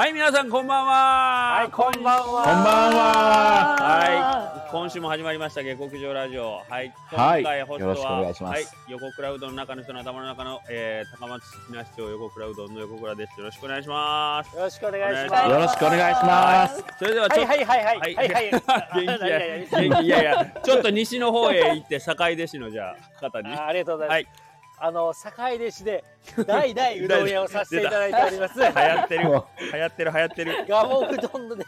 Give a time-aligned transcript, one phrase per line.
[0.00, 0.92] はい、皆さんこんばんは。
[1.60, 2.24] はい、こんばんは。
[2.24, 3.76] こんばんは。
[3.76, 6.62] はい、今週も始まりました下克上ラジオ。
[6.70, 13.38] はい、はい今回ホストは、よろしくお願いしますはい、横倉うどんの中の人の頭の中の、えー、高松市な市長横倉うどんの横倉です。
[13.38, 14.56] よろしくお願いします。
[14.56, 15.50] よろしくお願いします。
[15.50, 16.84] よろしくお願いします。
[16.98, 18.50] それではちょっと、はいはいはいはいはいはい。
[19.04, 19.38] 元気や、
[19.82, 23.52] 元気いやいや、ちょっと西の方へ行って坂出市のじゃあ方に。
[23.52, 24.16] あありがとうございます。
[24.16, 24.49] はい
[24.82, 26.02] あの坂出市で
[26.46, 28.58] 代々うどん屋をさせていただいております。
[28.58, 30.66] 流行ってる、流行ってる、流行ってる。
[30.66, 31.64] ガモうどんのね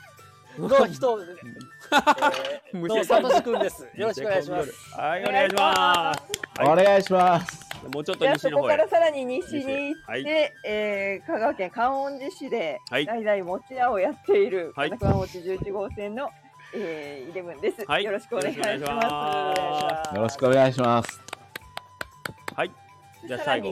[0.58, 3.88] の人、 えー、のさとしくんです。
[3.94, 4.98] よろしくお願いします。
[4.98, 6.22] はい、お願いします。
[6.60, 7.72] お願いします。
[7.92, 8.88] もうちょっと西の方へそこから。
[8.88, 10.24] さらに西に行って、はい
[10.64, 16.30] えー香川県観音寺市ではい代々餅屋をやっているはい金沢餅11号線の、
[16.74, 21.20] えー、イレブンです、はいよろしくお願いしますよろしくお願いします。
[22.54, 22.81] はい。
[23.22, 23.28] す。
[23.28, 23.70] じゃあ最後、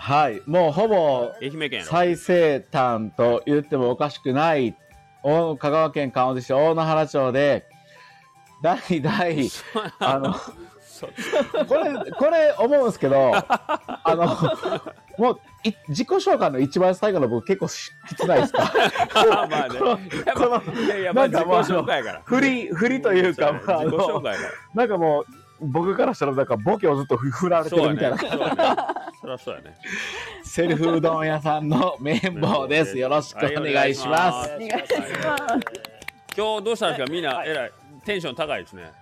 [0.00, 1.84] はい、もうほぼ愛媛県やろ。
[1.84, 4.76] 最西端と言ってもおかしくない
[5.22, 7.66] 大香川県観音寺市大野原町で
[8.62, 9.14] 代々
[9.98, 14.26] あのこれこれ思うんですけど あの
[15.16, 18.72] もうい自己紹介の一番最後の僕結構しきつないですか？
[19.28, 19.78] まあまあね。
[19.78, 22.22] このいやいや、まあ自己なんかもう紹介やから。
[22.24, 23.84] 振り振りというか、まあ
[24.74, 25.24] なんかもう
[25.60, 27.64] 僕からしたらなんかボケをずっと振らら。
[27.64, 29.76] れてるみたいな、そりゃそうやね。
[30.44, 32.96] セルフうどん屋さんの綿棒です。
[32.96, 34.50] よろしくお願いします。
[34.54, 34.76] お願いし
[35.24, 35.44] ます
[36.36, 37.12] 今日どうしたんですか？
[37.12, 37.72] みんな、えらい、
[38.04, 38.92] テンション高いですね。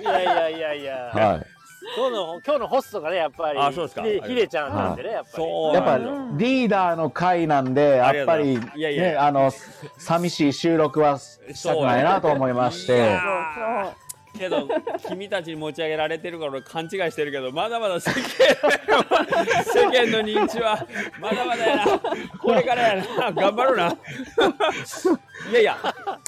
[0.00, 0.94] いやいやいやいや。
[1.12, 1.46] はい。
[1.96, 5.36] 今日の今日のホストがねやっぱりあそうですかひでひでちゃんなんでねやっぱり。
[5.36, 6.00] そうやっぱう
[6.34, 9.50] んリーダーの会なんで、やっぱりいやいやね、あの、
[9.96, 13.20] 寂しい収録はしたくないなと思いましいてや。
[13.20, 14.07] そう
[14.38, 14.68] けど、
[15.08, 18.20] 君たちに持ち上げられてるから俺勘違いしてるけど、まだまだ世間、
[19.64, 20.86] 世間の認知は、
[21.20, 21.98] まだまだやな。
[22.38, 23.32] これからやな。
[23.32, 23.96] 頑張ろうな。
[25.50, 25.76] いやいや、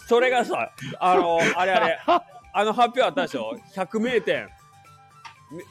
[0.06, 1.98] それがさ、あの、あれあれ、
[2.53, 4.48] あの発表あったでしょ ?100 名店。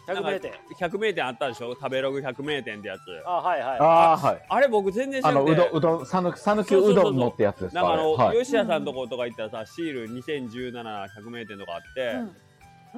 [0.07, 0.51] 100名店。
[0.79, 1.73] 100名店あったでしょ？
[1.73, 3.01] 食べログ100名店ってやつ。
[3.25, 3.79] あはいはい。
[3.79, 4.45] ああ、はい。
[4.49, 7.81] あれ僕全然知あの、らなくてうどん、うどん、さぬき、さぬきうどんのってやつですか？
[7.83, 8.37] なんかあの、はい。
[8.39, 12.35] 吉谷さんとことか行ったらさ、シール2017100名店とかあって、うん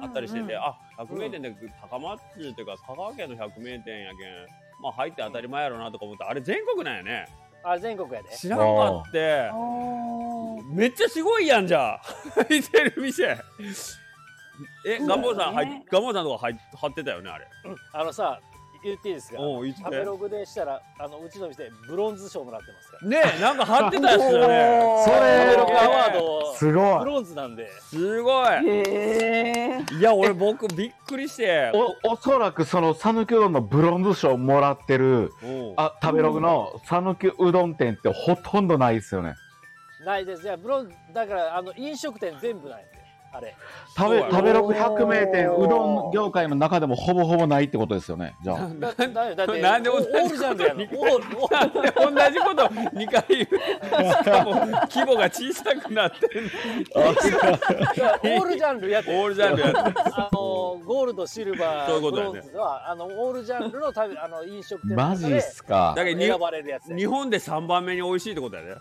[0.02, 7.26] あったりしてて、うんあ100名店で高松っていうか香川県の100名店やけんまあ入って当たり前やろうなとか思ったらあれ全国なんやね
[7.62, 8.30] あ全国やで。
[8.30, 9.50] 知らんかって
[10.72, 12.00] めっちゃすごいやんじゃあ
[12.48, 13.36] 入ってる店
[14.86, 17.46] えガモさん入っガモさんとか入っ貼ってたよねあれ
[17.92, 18.40] あのさ
[18.84, 19.36] 言っていいですか？
[19.38, 23.08] 食べログでしたらあのうちの店ブロンズ賞もらってますから。
[23.08, 24.70] ねえなんか貼ってたやつよね
[25.06, 27.04] それ食べログアワードブすごい。
[27.04, 27.70] ロンズなんで。
[27.80, 28.82] すごいへ
[29.88, 31.70] えいや俺僕びっくりして
[32.04, 35.32] お、おそらくそのさぬきうどんのブロンズ賞もらってる、
[35.76, 39.34] あ、食べログのさぬきうどん店ってほとんどないですよね。
[40.04, 40.42] ないです。
[40.42, 43.01] じゃあブロンだからあの飲食店全部ないんで
[43.34, 43.56] あれ。
[43.96, 48.34] 食べ、食べログ100名店、うどん業界の中でもほぼほぼないってことですよね。
[48.42, 48.68] じゃあ。
[48.78, 50.82] だだだって なんで同じオールジャンルやの。
[50.82, 56.50] オールオーなんで同じこと2回言うしかも規模が小さくなってる
[56.94, 59.18] オールジャンルやって。
[59.18, 59.80] オールジャンルやって
[60.14, 66.04] あのゴールドシルバーブそういうことだよねロンズはあのオールジャンルの食べあの飲食店のマジっすかだ。
[66.04, 66.96] け選ばれるやつで。
[66.96, 68.76] 日本で3番目に美味しいってことやで、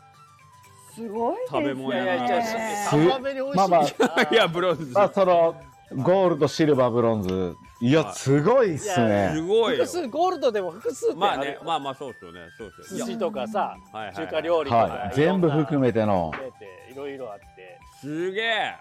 [0.96, 3.58] すごいです食べ物いやいやいやね三番目に美味しい。
[3.58, 3.84] まあま
[4.32, 5.56] いやブロンズまあ、その、
[5.94, 7.56] ゴールド、シルバー、ブロンズ。
[7.82, 9.42] いや、すごいっすいすね。
[9.48, 13.76] ごいよ複数ゴールドでも複数ってまあねまあまあそうっすよねそうっすよ寿司とかさ
[14.16, 15.16] 中華料理とかはい。
[15.16, 16.32] 全部含めての。
[16.60, 18.76] ていろいろあってすげえ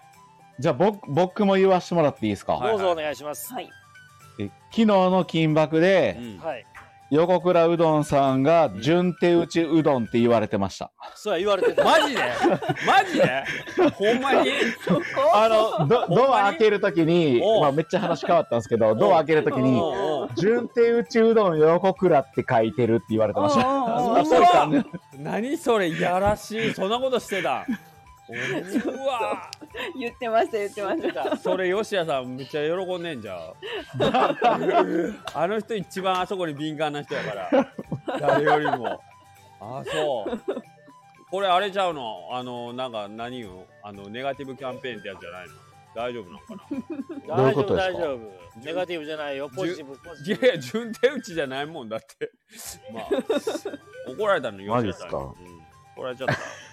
[0.59, 3.53] じゃあ、僕、僕も言わしてもらっていいですか、はいどうぞお願いします。
[3.55, 3.71] はい
[4.39, 6.67] え昨日の金箔で、うんはい。
[7.11, 10.93] 横倉うどんさんが、順手打ちうどんって言われてました。
[11.17, 11.85] そうは言われてた。
[11.85, 12.23] マジで？
[12.87, 13.45] マジで？
[13.95, 14.51] ほんまに？
[15.35, 19.83] あの、ドドア開けるときに、まあ、めっちゃ話変わったんですけど、ドア開けるときに、
[20.37, 23.61] 順手打ちうどん横倉って書いてるって言われてました。
[25.19, 26.75] 何それいやらしい。
[26.75, 27.67] そんなことしてた
[28.31, 28.99] う。
[29.07, 29.51] わ
[29.99, 31.37] 言ってました言ってました。
[31.37, 33.39] それ吉谷さんめっちゃ喜んでんじゃん。
[35.35, 37.73] あの人一番あそこに敏感な人やから。
[38.21, 39.01] 誰よりも。
[39.61, 40.41] あそう。
[41.31, 42.29] これあれちゃうの？
[42.33, 45.55] あのなんか何よあのネガティブキャンペーンってやつじゃないの？
[45.95, 46.55] 大丈夫なのか
[47.29, 47.51] な？
[47.51, 48.19] 大丈夫大丈夫。
[48.65, 49.49] ネガティブじゃないよ。
[49.49, 52.33] ポジティブポジティいやいや順手打ちじゃないもんだって。
[52.93, 53.05] まあ
[54.11, 55.17] 怒られたの吉マ谷さんに、ジっすか？
[55.19, 55.25] うん、
[55.97, 56.29] 怒られちゃっ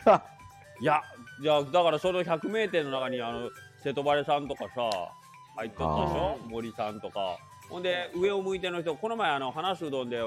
[0.05, 0.23] た。
[0.81, 1.03] いや
[1.39, 3.49] いやだからその100名店の中にあの
[3.83, 4.89] 瀬戸バレさんとかさ
[5.55, 6.37] 入っとったでしょ？
[6.49, 7.37] 森さんとか。
[7.69, 10.19] ほんで上を向いての人この前あの話すうどんで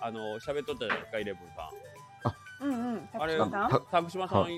[0.00, 2.28] あの喋っとったじゃないですかイレブンさん。
[2.28, 2.36] あ。
[2.62, 3.08] うんうん。
[3.18, 3.70] あれたくさん。
[3.70, 4.48] た拓島さん、は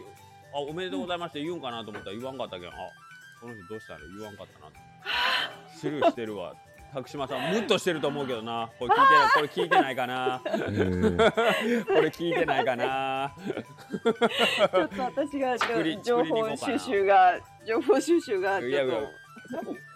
[0.55, 2.73] あおめでとうございますって言うんかなと思ったら言わんかったけどあ
[3.41, 4.01] この人どうしたの？
[4.17, 4.73] 言わんかったな
[5.77, 6.55] スルーしてるわ
[6.93, 8.71] 拓島さんムッとしてると思うけどな。
[8.79, 10.41] これ聞いてこれ聞いてないかな。
[10.45, 13.35] これ聞いてないかな。
[13.37, 15.57] ちょっと私が
[16.03, 19.03] 情報収集が情報収集がちいやいやょっ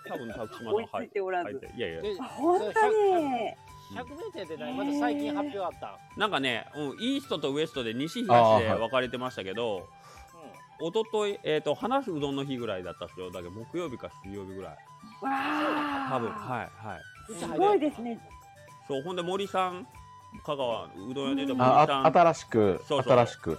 [0.09, 1.51] 多分拓島さんと追いついておらず。
[1.51, 2.25] 入っていやいや。
[2.25, 3.55] 本当に。
[3.93, 5.99] 100名店って何まだ最近発表あった。
[6.17, 8.79] なんかね、うん、イーストとウエストで西あ東でーはい。
[8.79, 9.89] 分かれてましたけど、
[10.81, 13.31] 一昨日えっ、と話すうどんの日ぐらいだったっすよ。
[13.31, 14.77] だけど木曜日か水曜日ぐらい。
[15.23, 17.03] 多分はいはい。
[17.39, 18.19] すごいですね。
[18.89, 19.87] そうほんで森さん
[20.45, 22.07] 香川うどん屋で言うとあ森さん。
[22.07, 23.13] あ新しくそうそう。
[23.13, 23.59] 新しく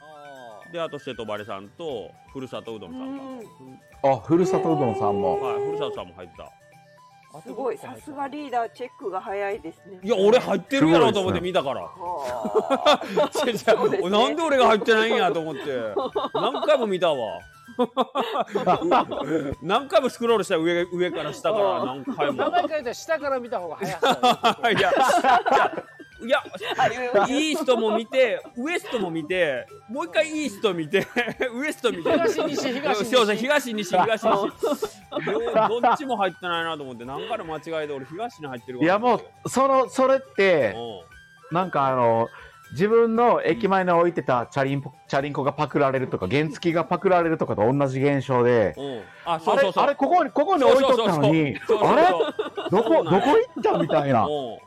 [0.00, 3.22] あであと瀬戸バレさんとふるさとうどんうさんが、
[4.10, 4.14] ん。
[4.14, 5.40] あふるさとうどんさんも。
[5.40, 6.44] はいふるさとさんも入ってた。
[6.44, 6.50] あ
[7.42, 7.78] すごい。
[7.78, 10.00] さすがリーダーチェックが早いですね。
[10.02, 11.82] いや俺入ってるやろと思って見たから。
[14.10, 15.60] なんで俺が入ってないんやと思って。
[16.34, 17.40] 何回も見たわ。
[19.62, 22.44] 何回もスクロールした上上から下から何回も。
[22.44, 24.92] 名前書いたら下から見た方が早か いや
[26.24, 26.42] いや
[26.78, 26.88] あ
[27.28, 31.06] イーストも見てウエストも見てもう一回イースト見て
[31.54, 32.10] ウエスト見て。
[32.10, 33.36] 東西東西そうそう東西
[34.56, 34.96] 東西
[35.68, 40.74] 両どっちも入ってないなと思って何回の間違いで俺東に入ってるいやもうそのそれって
[41.50, 42.28] うなんかあの
[42.72, 48.74] 自分の駅前に置いてたチャリンポチャリンコがパクられるとか原付がパクられるとかと同じ現象で
[49.24, 49.84] あそうそうそう。
[49.84, 52.08] あれここにここに置いとったのにあれ？
[52.70, 54.26] どこどこ行ったみたいな。
[54.26, 54.60] も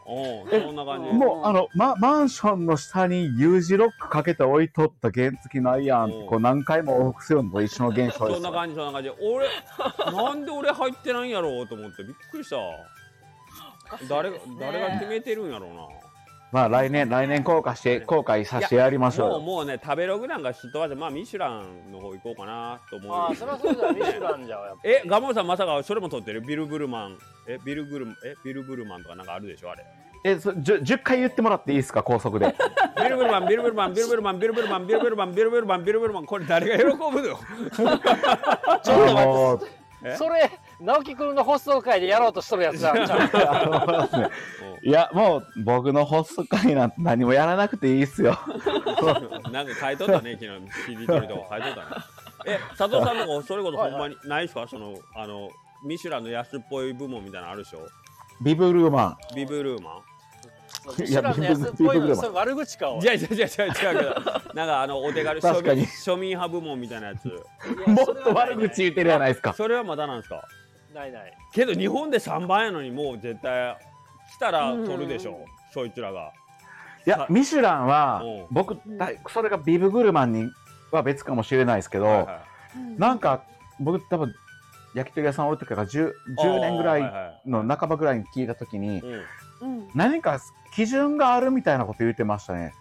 [1.43, 9.09] うあの、ま、マンションの下に U 字ロックかけて置いとった原付ないやんこう何回も往復するのと一緒の現象ですそんな感じそんな感じ。
[9.09, 9.47] 俺
[10.15, 12.57] なんで俺入ってないんやろうと思ってびっくりした。
[14.07, 15.87] 誰が誰が決めてるんやろうな
[16.51, 19.39] まあ来年来年後悔して後悔させてやりましょうよ。
[19.39, 27.17] もうもうね食べログなんか知っとわずまあミシュランの方行こうかなと思うああそれはそうだよミシュランじゃんやっぱえガモンさんまさかそれも撮ってるビルブルマン。
[27.47, 29.85] えビルグルえビルブルマンとかなんかあるでしょあれ。
[30.25, 32.53] えそ 10, 10回言ってもらっていいですか高速で。
[32.97, 37.39] ビルブルマンビルブルマンビルブルマンビルブルマンビルブルマンビルブルマンビルブルマンこれ誰が喜ぶのちょっ
[37.77, 37.83] と
[39.55, 39.79] 待って。
[40.03, 40.15] え？
[40.15, 40.49] それ
[40.79, 42.93] 直樹くんの放送会でやろうとしとるやつだ。
[44.81, 48.37] いやもう僕のホスト会なんて何もやらなくていいっすよ。
[49.51, 50.51] なんか書いとったね昨日。
[50.87, 52.03] CD 撮りとか書いとったね。
[52.45, 54.65] え佐藤さんのとこそれこそほんまにないですか？
[54.69, 55.49] そのあの
[55.83, 57.79] ミシュランの安っぽい部門みたいなのあるでしょ？
[58.41, 60.01] ビブルーマビブルーマン？
[60.97, 63.03] ミシュランのやつっぽいのそれ悪口かおい。
[63.03, 63.73] いやいやいや違う違う。
[63.73, 67.27] けどなんかあのお手軽庶民庶民派部門みたいなやつ。
[67.85, 69.51] ンもっと悪口言ってるじゃないですか。
[69.53, 70.47] それはまだなんですか？
[70.93, 71.33] ないない。
[71.53, 73.77] けど日本で3番やのにもう絶対
[74.35, 76.31] 来たら取るでしょそいつらが。
[77.05, 78.27] いやミシュランはう。
[78.43, 80.49] ん僕だそれがビブグルマンに
[80.91, 82.99] は別かもしれないですけど、はいはい。
[82.99, 83.43] なんか
[83.79, 84.33] 僕多分
[84.95, 87.49] 焼き鳥屋さんおる時から 10, 10年ぐらあーはいはい。
[87.49, 89.13] の半ばぐらいに聞いた時にうん。
[89.77, 89.87] うん。
[89.93, 90.39] 何か
[90.73, 92.73] 基準があるみたいなこと言ってましたね。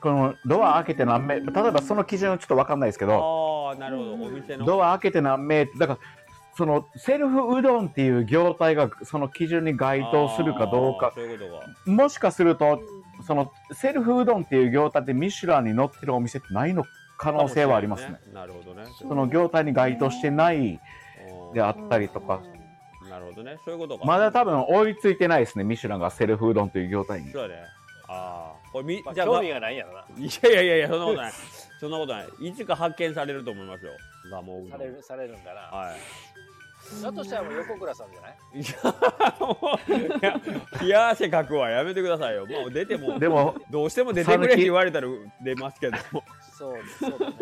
[0.00, 4.14] このドア開けて何名例えばその基準ちょっと分かんないですけどああなるほど。
[4.14, 4.64] お店の。
[4.64, 5.98] ドア開けて何名だから
[6.56, 11.08] そのセルフうどんっていう業態がその基準に該当するかどうか。
[11.08, 12.80] あーそういうことがもしかすると
[13.26, 16.84] そのセルフうどんっていう業態でミシュランに載ってるお店ってないの
[17.18, 18.18] 可能性はありますね。
[18.32, 18.84] なるほどね。
[18.98, 20.80] その業態に該当してない
[21.54, 22.40] であったりとか、
[23.08, 23.58] なるほどね。
[23.64, 24.04] そういうことか。
[24.06, 27.30] まだ多分追いついてないですね、ミシュランがセルフうどんという業態に。
[27.30, 27.62] そうだね。
[28.08, 30.04] ああこれみまあじゃあ興味がないんやろな。
[30.16, 31.32] いやいやいやいやそんなことない。
[31.78, 32.28] そんなことない。
[32.40, 33.92] いつか発見されると思いますよ
[34.30, 35.60] ガモうどんされるされるんかな。
[35.78, 36.00] はい。
[37.02, 38.60] だとしたらもう横倉さんじゃない？
[38.60, 40.40] いやもういや
[40.80, 42.46] 冷や汗かくはやめてくださいよ。
[42.46, 45.08] もう出てもでも、どうしても出てくれって言われたら
[45.42, 46.24] 出ますけども、
[46.58, 47.36] そうそうだね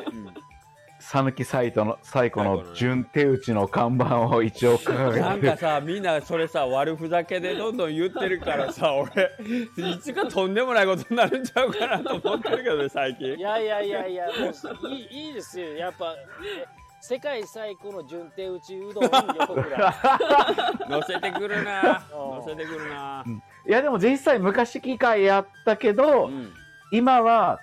[1.01, 9.31] 讃岐サイトの最古の準手打ちの看板を一応掲なんげてかさみんなそれさ悪ふざけでどんどん言ってるからさ 俺
[9.77, 13.35] いつかとんでもないことになるんちゃうかなと思ってるけどね最近。
[13.35, 15.73] いやいやいやいやもういいいいですよ。
[15.75, 16.15] やっぱ
[16.45, 16.67] え
[17.01, 19.05] 世界最古の順手打ちうどん
[20.91, 22.03] 乗せてくるな。
[22.13, 22.31] うん。
[22.37, 23.25] 乗せてくるな、
[23.67, 26.53] いやでも実際昔機械やったけど、うん。
[26.91, 27.61] 今は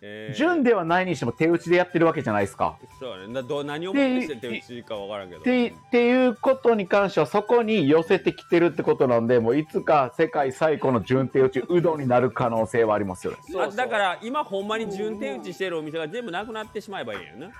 [0.00, 0.36] えー。
[0.36, 2.76] 準ではないにしても手打ちでやってるわけじゃないですか。
[3.00, 3.34] そうね。
[3.34, 5.40] だどう何をもって手打ちかわからんけど。
[5.40, 13.32] ってっていうことに関してはそこに寄せてきてるってことなんでもういつか世界最古の準手打ちうどんになる可能性はありますよ。
[13.32, 13.38] ね。
[13.50, 13.74] そう。
[13.74, 17.50] だから今ほんまに順手打ちしてるお店が全部なくなってしまえばいいんやない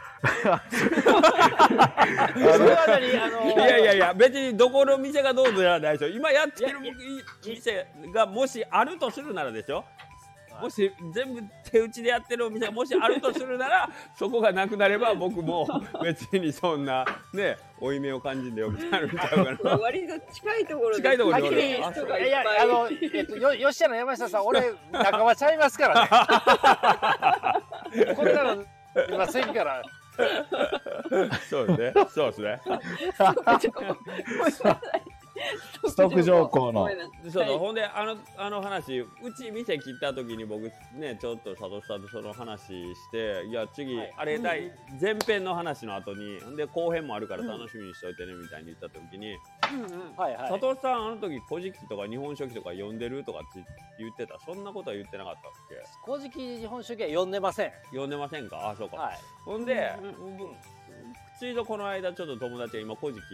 [3.56, 6.14] やいやいや別にどこの店がどうぞじゃないでしょ。
[6.14, 6.78] 今やってる
[7.44, 9.84] 店がもしあるとするならでしょ
[10.60, 15.66] もし全部手打ちでやってるお店がもしあるとするなら そこがなくなれば僕も
[16.02, 19.76] 別にそんなね負い目を感じんでよくなるんちゃうかな。
[19.78, 22.58] 割と近いところで近いところにおる限り人がいやぱい。
[22.58, 26.02] あのえっとよ吉田の山下さん俺仲間ちゃいますから
[27.90, 28.14] ね。
[28.14, 28.66] これなのい
[29.16, 29.82] ませんから。
[31.48, 32.06] そうですね。
[32.08, 32.60] そうですね
[35.86, 36.88] ストック条項の
[37.24, 37.58] そうそう、はい。
[37.58, 40.64] ほんであのあの話うち店切った時に僕
[40.94, 42.62] ねちょっと佐藤さんとその話
[42.94, 44.14] していや次、はい。
[44.18, 49.36] あれ第前編の話の後にほんで後編もあるから楽しみにしといてねみたいに言った時に、
[50.48, 53.64] 佐藤さんあの時古事記とか日本書紀とか読んでるとかって
[53.98, 54.38] 言ってた。
[54.44, 55.76] そんなことは言ってなかったっけ？
[56.04, 57.72] 古事記日本書紀は読んでません。
[57.90, 58.70] 読んでませんか？
[58.70, 59.18] あそうか、はい。
[59.44, 60.50] ほんで、うん僕
[61.38, 63.26] ついぞこの間ちょっと友達が今古事記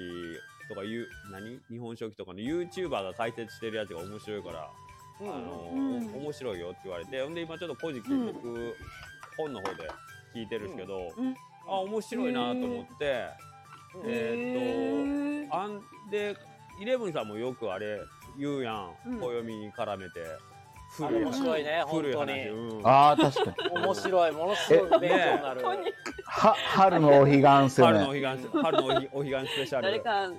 [0.68, 1.60] とかいう何？
[1.70, 4.70] 日本書紀とかの YouTuber が解説してるやつが面白いから
[5.20, 5.28] うん。
[5.28, 6.14] あのうん。
[6.14, 8.26] 面白いよって言われてほんで今ちょっと古事記、うん。
[8.26, 8.76] 僕
[9.36, 9.90] 本の方で
[10.34, 11.34] 聞いてるんですけど、うん。
[11.66, 13.24] あ面白いなと思って、
[13.94, 15.80] うんえーっとあん
[16.10, 16.36] で
[16.80, 18.00] イレブンさんもよくあれ
[18.38, 19.20] 言うやん、うん。
[19.20, 20.20] 暦に絡めて
[21.02, 23.82] 面話白いね本当にうんああ、確かに。
[23.82, 25.92] 面白いものすごい勉強になる本当に
[26.24, 28.20] は、春のお彼岸っすよ春のおね。
[28.22, 30.36] 彼岸春のお彼岸スペシャル誰かうん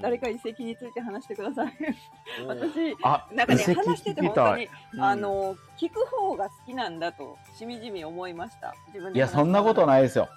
[0.00, 1.72] 誰か遺跡について話してください。
[2.40, 4.22] うん私あ、なんかね話してて。
[4.22, 8.74] 本当にうんあの聞く方が好きなんだとしみじみ思いました。
[8.88, 10.28] 自分でいや、そんなことないですよ。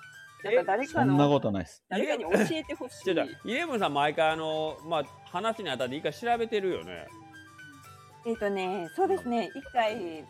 [0.44, 1.84] なんか誰そんなことないです。
[1.90, 3.12] 誰かに教えてほしい
[3.46, 7.08] イレブンさん毎回あの、まあ、話にあたって一回調べてるよね
[8.28, 9.50] えっとね、そうですね。
[9.56, 10.26] 一回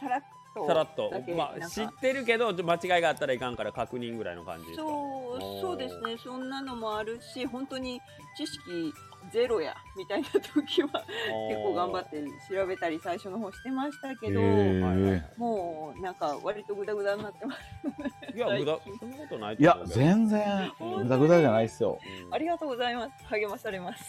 [0.00, 0.20] さらっ
[0.54, 4.82] とさらっとまあ、知ってるけど間違いがあったらいかんから確認ぐらいの感じですか？
[4.86, 6.16] そうそうですね。
[6.18, 8.00] そんなのもあるし、本当に
[8.36, 8.92] 知識
[9.32, 10.88] ゼロやみたいな時は
[11.48, 14.40] 結構頑張って調べたり最初の方してましたけど、
[15.36, 18.36] もうなんか割とグダグダになってます。
[18.36, 20.72] いや、 無駄最近そんなことないといや全然、
[21.02, 21.98] ぐだぐだじゃないですよ。
[22.26, 23.24] うんありがとうございます。
[23.26, 24.04] 励まされます。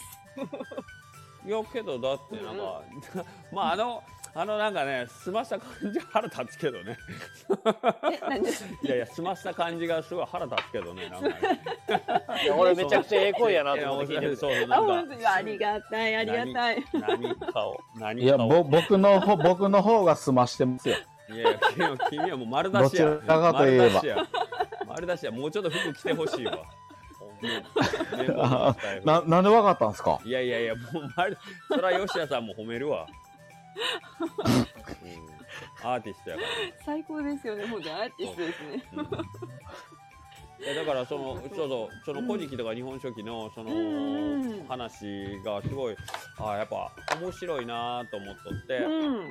[1.46, 2.82] いや、けど、だって、なんか、
[3.52, 4.04] まあ、あの、
[4.36, 6.98] あの、なんかね、済ました感じ腹立つけどね。
[8.84, 11.36] いやいや、済ました感じがすごい腹立つけどね、なんかね。
[12.44, 16.86] いや俺めちゃくちゃええ声やなと思って聞いてるそうそう、あ、ありがたい、ありがたい。
[16.94, 18.38] 何かを、何いや。
[18.38, 20.96] ぼ、僕のほ、僕の方が済ましてますよ。
[21.32, 23.06] いやいや君は君はもう丸出しや。
[23.10, 24.28] どちらかといえば丸出しや。
[24.88, 25.32] 丸出しや。
[25.32, 26.60] もうちょっと服着てほしいわ。
[27.42, 30.20] ほんまに綿棒の使い な、なんでわかったんですか？
[30.24, 33.06] いやいやいや、もう丸、それは吉谷さんも褒めるわ。
[35.84, 36.48] うん、アーティストやから。
[36.86, 37.66] 最高ですよね。
[37.68, 38.84] 本当にアーティストですね。
[38.94, 39.06] うん。
[40.62, 42.06] いやだからそのそうそう。
[42.06, 45.96] その古事記とか日本書紀のそのうん話がすごい
[46.38, 46.92] あやっぱ
[47.22, 48.90] 面白いなと思っとって、う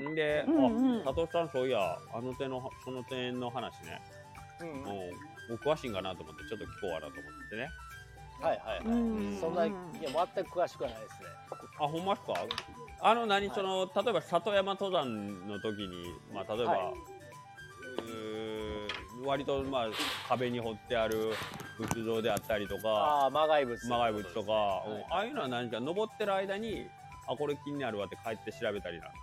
[0.09, 0.13] ん。
[0.13, 1.03] んで、うんうん。
[1.03, 4.01] あ佐藤さんそういやあの点のその点の話ね、
[4.63, 4.69] うん。
[4.85, 4.95] も
[5.51, 7.69] うお詳しいんかなと思ってちょっと聞こうかなと思ってね
[8.41, 9.39] はいはいはい、うん。
[9.41, 9.75] そんないや
[10.35, 11.29] 全く詳しくはないですね。
[11.81, 12.35] あほんまっすか？
[13.01, 16.05] あの何、その例えば里山登山の時に
[16.35, 16.95] まあ例えば、はい。
[18.03, 19.87] うー割とまあ
[20.29, 21.33] 壁に彫ってある
[21.79, 24.91] 仏像であったりとかああ魔害物魔害物とか、はい。
[24.91, 26.89] うんああいうのは何か登ってる間に
[27.27, 29.17] あこれ気になるわって帰って調べたりなんか？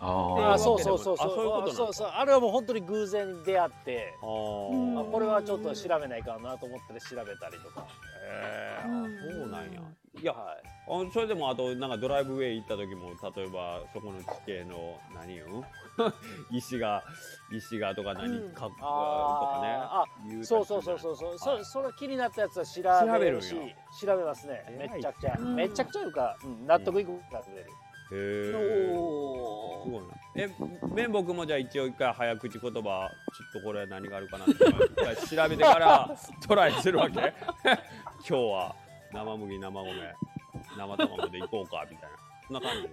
[0.00, 1.14] ああああそうそうそう。
[1.14, 1.74] あそういうことなんだ。
[1.74, 2.08] そうそう。
[2.08, 7.86] あれはもう本当に偶然に出会ってあうんあこれはちょっと調べないかなと思って調べたりとか。
[8.30, 9.40] えー、うん。
[9.40, 9.80] そうなんや。
[10.20, 10.62] いやはい。
[11.08, 15.46] あそれでもあとなんかドライブウェイ行った時も例えばそこの地形の何よ
[16.50, 17.04] 石が
[17.52, 18.52] 石がとか何、うん。
[18.54, 21.64] かとかあね言たりすそうるそうそうそうそう、はい。
[21.64, 23.74] そそれ気になったやつは調べるし調べるんや。
[24.00, 24.88] 調べますね。
[24.92, 27.66] めちゃくちゃ、うんめちゃくちゃいうか、うん納得いくか出る、
[28.10, 28.52] へえす
[29.90, 30.48] ごいなえ
[30.94, 34.62] 綿僕もじゃあ一応一回早口言葉ちょっとこれ何があるかなって一
[35.04, 37.14] 回調べてから トライするわけ。
[37.64, 37.74] 今
[38.20, 38.74] 日は
[39.12, 39.92] 生麦生米
[40.76, 42.16] 生卵でいこうかみたいな。
[42.46, 42.88] そんな感じ？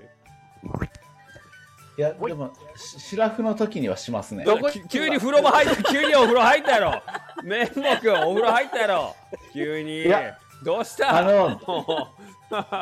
[1.98, 4.44] いや、でも、しシラフの時にはしますね。
[4.44, 7.02] どこき急に風呂場入った 急にお風呂入ったやろ。
[7.44, 9.16] 綿僕お風呂入ったやろ。
[9.54, 10.02] 急に。
[10.04, 11.18] いやどうした？
[11.18, 12.10] あの、も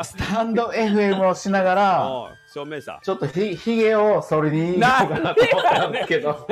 [0.04, 6.48] スタンド FM をしながら、う証明したちょっとひ、ひげをそれに行こうかなと思ったんですけど、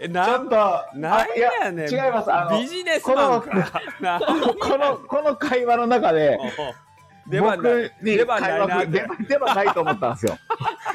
[0.00, 0.50] え ちょなっと、
[0.98, 2.32] なんあいややねん違います。
[2.32, 3.82] あの、ビジネスマンか。
[4.00, 4.20] な
[4.60, 6.38] この、この会話の中で、
[7.28, 10.38] 出番ない僕に出番ない出番出番ないと思ったんですよ。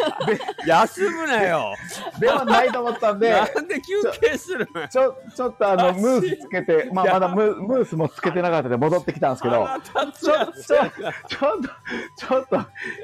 [0.65, 1.75] 休むなよ
[2.19, 10.53] 出番ないと思ったんで、なんで休憩するのちょ、ちょっとあの、あムースつけて、まあ、まだムムースもつけてなかったんで戻ってきたんですけど、ちょ、ちょ、
[11.27, 11.69] ちょっと、
[12.17, 12.59] ちょっと、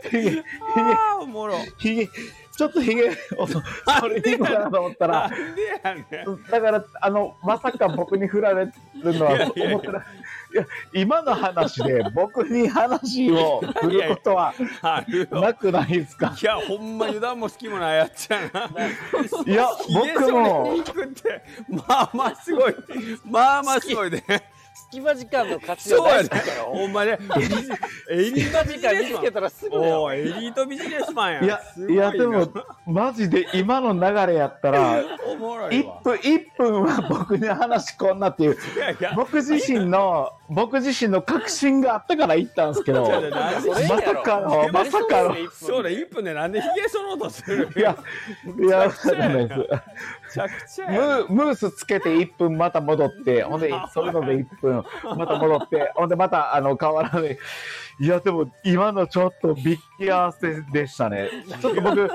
[0.09, 1.55] ひげ、ひげ、あーももろ。
[1.77, 5.31] ひげ、ちょっとひげをそれに行くかなと思ったら。
[6.51, 8.73] だから、あの、まさか僕に振られる
[9.13, 10.01] のは思ってない。
[10.51, 14.53] いや、今の話で 僕に話を振ることは。
[15.31, 16.33] なくないですか？
[16.41, 18.69] いや、ほんま油断も隙もないやっちゃな。
[19.45, 20.75] いや、僕も、
[21.69, 22.75] まあまあすごい。
[23.25, 24.23] まあまあすごいね。
[24.91, 26.63] 隙間時間の活用大事だよ。
[26.65, 27.19] ほんまね。
[28.09, 29.03] エリートビジネスマン。
[29.03, 31.43] 見つけたらすぐエリートビジネスマンや。
[31.43, 32.47] いやいや、でもな、
[32.87, 36.03] マジで今の流れやったら、おもろいわ1。
[36.03, 38.57] 分、一分は僕に話こんなっていう、
[39.15, 47.95] 僕自身の、僕自身の確信があったから言ったんですけど、まさかの、まさかの、そうだ、1分でなんでヒゲ剃ろうとするいや、
[48.59, 49.69] いや、めちゃくちゃやなダメです。
[50.29, 54.83] めちゃくちゃムやームースつけて1分また戻って、 ほんで、それので1分
[55.17, 57.37] また戻って、 ほんでまた、あの、変わらない。
[58.01, 61.29] いや、でも、今のちょっとびっき合わせでしたね。
[61.59, 62.09] ちょっと僕、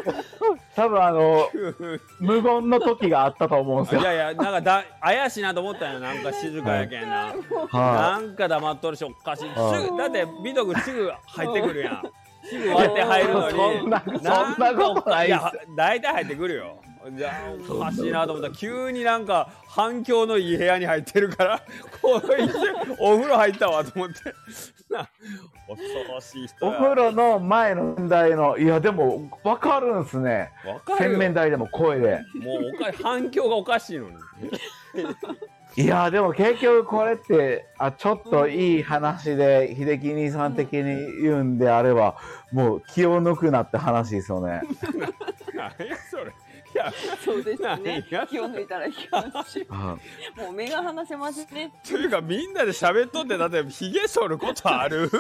[0.75, 1.49] 多分あの、
[2.21, 4.01] 無言の時があったと思うんですよ。
[4.01, 6.01] いやいや、なんかだ怪しいなと思ったんよ。
[6.01, 7.35] なんか静かやけんな。
[7.71, 9.49] はなんか黙っとるし、おかしい。
[9.49, 12.03] はいすぐ、だって、美徳すぐ入ってくるやん。
[12.45, 13.57] すぐ割って入るのに。
[13.57, 14.23] そんなそん
[14.59, 16.79] なことないっすや、大体入ってくるよ。
[17.13, 21.63] じゃあ、おかしいなと思ったら、急になんか反響のいい部屋に入ってるから、
[22.01, 24.15] こう一瞬お風呂入ったわと思って。
[24.91, 25.09] な
[25.67, 26.79] 恐ろしい人おや。
[26.79, 30.51] 風呂の前の年代の、いや、でも、わかるんすね。
[30.99, 32.21] 洗面台でも声で。
[32.35, 34.17] もうおか反響がおかしいのに。
[35.77, 42.17] いや、でも結局これって、あ、ちょっといい話で、秀樹兄さん的に言うんであれば、
[42.53, 44.63] もう気を抜くなって話ですよね。
[45.53, 46.33] 何やそれ。
[46.75, 46.93] いや、
[47.25, 48.05] そうですね。
[48.29, 49.97] 気を抜いたらいけますし、あ
[50.37, 51.73] もう目が離せますね。
[51.89, 55.11] というかみんなで喋っとってだってひげ剃ることある？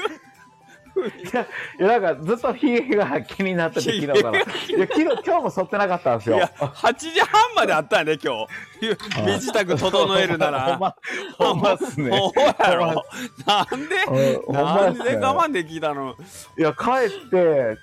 [0.96, 1.36] い
[1.80, 4.38] や、なんかずっとヒゲが気になってて、昨日から。
[4.38, 4.46] いや、
[4.86, 6.52] 昨日、今日も剃ってなかったんですよいや。
[6.56, 8.46] 8時半まであったね今
[8.80, 10.96] 日身支度整えるな ほんらま、
[11.36, 12.10] ほんまっすね。
[12.16, 13.02] ほうやろ
[13.44, 14.52] なんで？
[14.52, 16.14] なんで我慢できたの？
[16.56, 17.76] いや、帰って、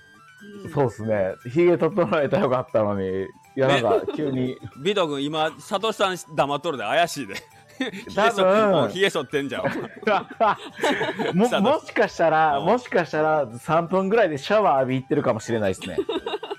[0.73, 1.33] そうっすね。
[1.51, 4.57] ヒゲ整えたらよかったのに、いや、なんか急に。
[4.77, 7.35] ビト君今佐藤さん黙っとるで怪しいで。
[7.81, 8.71] ひげ剃多分。
[8.71, 9.63] もうひげ剃ってんじゃん。
[11.35, 15.97] ももしかしたら、もしかしたら3分ぐらいでシャワー浴び行ってるかもしれないですね。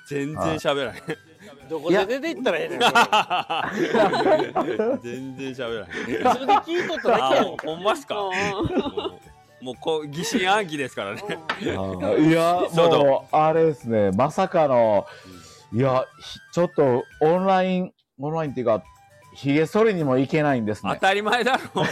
[0.09, 1.03] 全然喋らへん。
[1.71, 2.81] どこで出て行ったらええねん。
[2.81, 2.87] そ
[4.67, 5.93] れ全然喋らへん。
[5.93, 8.17] 普通に聞いとっただけやほんまっすか？
[9.63, 11.23] もうこう疑心暗鬼ですからね。
[11.61, 11.67] い
[12.33, 15.07] や、そうだもう、あれですね、まさかの、
[15.73, 18.83] いや、ひちょっとオンライン、オンラインっていうか、
[19.35, 20.93] ヒゲ剃りにも行けないんですね。
[20.95, 21.61] 当たり前だろ。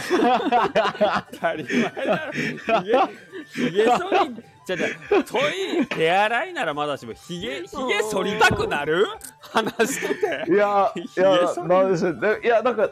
[1.31, 2.31] 当たり前だろ。
[2.31, 4.87] ひげひげ剃りじゃじゃ
[5.23, 5.39] ト
[5.79, 8.37] イ手洗いならまだしもひげひげ剃り。
[8.39, 9.07] たくなる？
[9.39, 10.51] 話してて。
[10.51, 11.67] いや、いひげや、剃り。
[11.69, 12.89] なんでしょうでいや、なんか、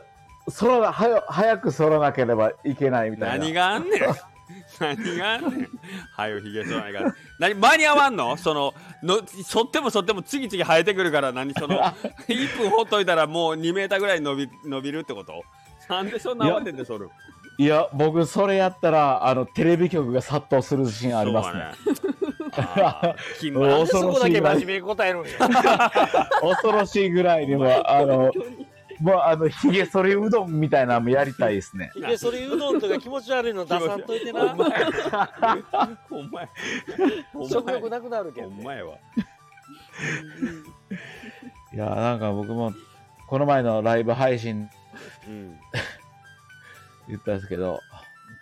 [0.50, 3.38] 剃らな、はよ、早く剃らなければいけないみたいな。
[3.38, 4.02] 何があんねん
[4.80, 5.70] 何があんねん。
[6.16, 8.38] はよひげ剃らないから何間に合わんの？
[8.38, 11.80] そのの剃っても剃っても次々生えてくるから何その
[12.28, 15.44] 1分ほっといたらもう2メーターぐらい伸び伸びるってこと？
[15.90, 17.10] なんでそんな慌てて剃る
[17.60, 21.74] いや、僕、それやったら、あの、テレビ局が殺到する自信ありますね。
[25.12, 25.92] るんや。
[26.42, 28.32] 恐ろしいぐらいにも、あの、
[29.00, 31.92] もう、あの、ヒゲ剃りうどんみたいなのもやりたいですね。
[31.96, 34.50] ひげ剃りうどんとか気持ち悪いの出さんといてな。
[34.50, 36.50] ほんまやほんまやほんまや
[37.50, 38.56] 食欲なくなるけんね。
[38.56, 38.98] ほんまやわ
[41.74, 42.74] いや、なんか僕も、
[43.28, 44.70] この前のライブ配信
[45.28, 45.60] うん
[47.08, 47.80] 言ったんですけど、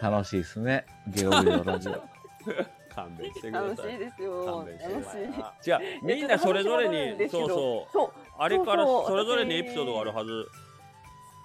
[0.02, 0.86] 楽しいですね。
[1.08, 2.04] ゲオビのラジオ。
[2.98, 4.66] 勘弁してください楽しいですよ。
[4.66, 5.70] 楽しい。
[5.70, 8.12] 違うみんなそれぞれにそうそうそう。
[8.40, 10.48] あれからそれぞれにエピソードがあるはず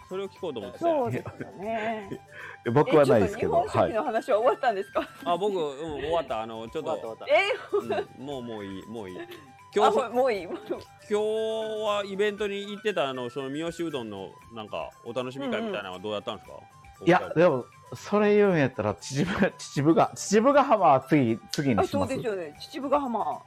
[0.08, 2.20] それを聞こうと思ってそうですよね。
[2.74, 3.64] 僕はないですけど、はい。
[3.66, 5.08] えちょっと日本書紀の話は終わったんですか？
[5.24, 7.26] あ僕、うん、終わったあのちょっと、終わった終わった。
[7.28, 9.22] えうん、もうもういいもういいあ
[9.74, 10.44] 今日もうもういい。
[10.44, 10.56] 今
[11.08, 16.56] 日はイベントに行ってたあのその三好うどんのなんかお楽しみ会みたいなのはどうやったんですか、
[17.06, 22.26] いや、でも、それ言うんやったら、秩父、秩父が、秩父ヶ浜は次、次あにしますそうです。
[22.26, 22.56] よね。
[22.60, 23.42] 秩父ヶ浜。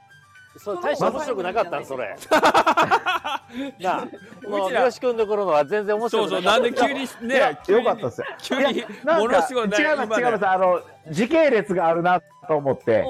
[0.58, 2.16] それ大して面白くなかったんそれ。
[3.80, 4.08] なあ、
[4.48, 6.64] もう三好君のところのは全然面そうそう白くなかった。
[6.64, 8.28] なんで急にね、よかったですよ。
[8.42, 10.48] 急にものすごいね違います、違います。
[10.48, 13.04] あの、時系列があるなと思って、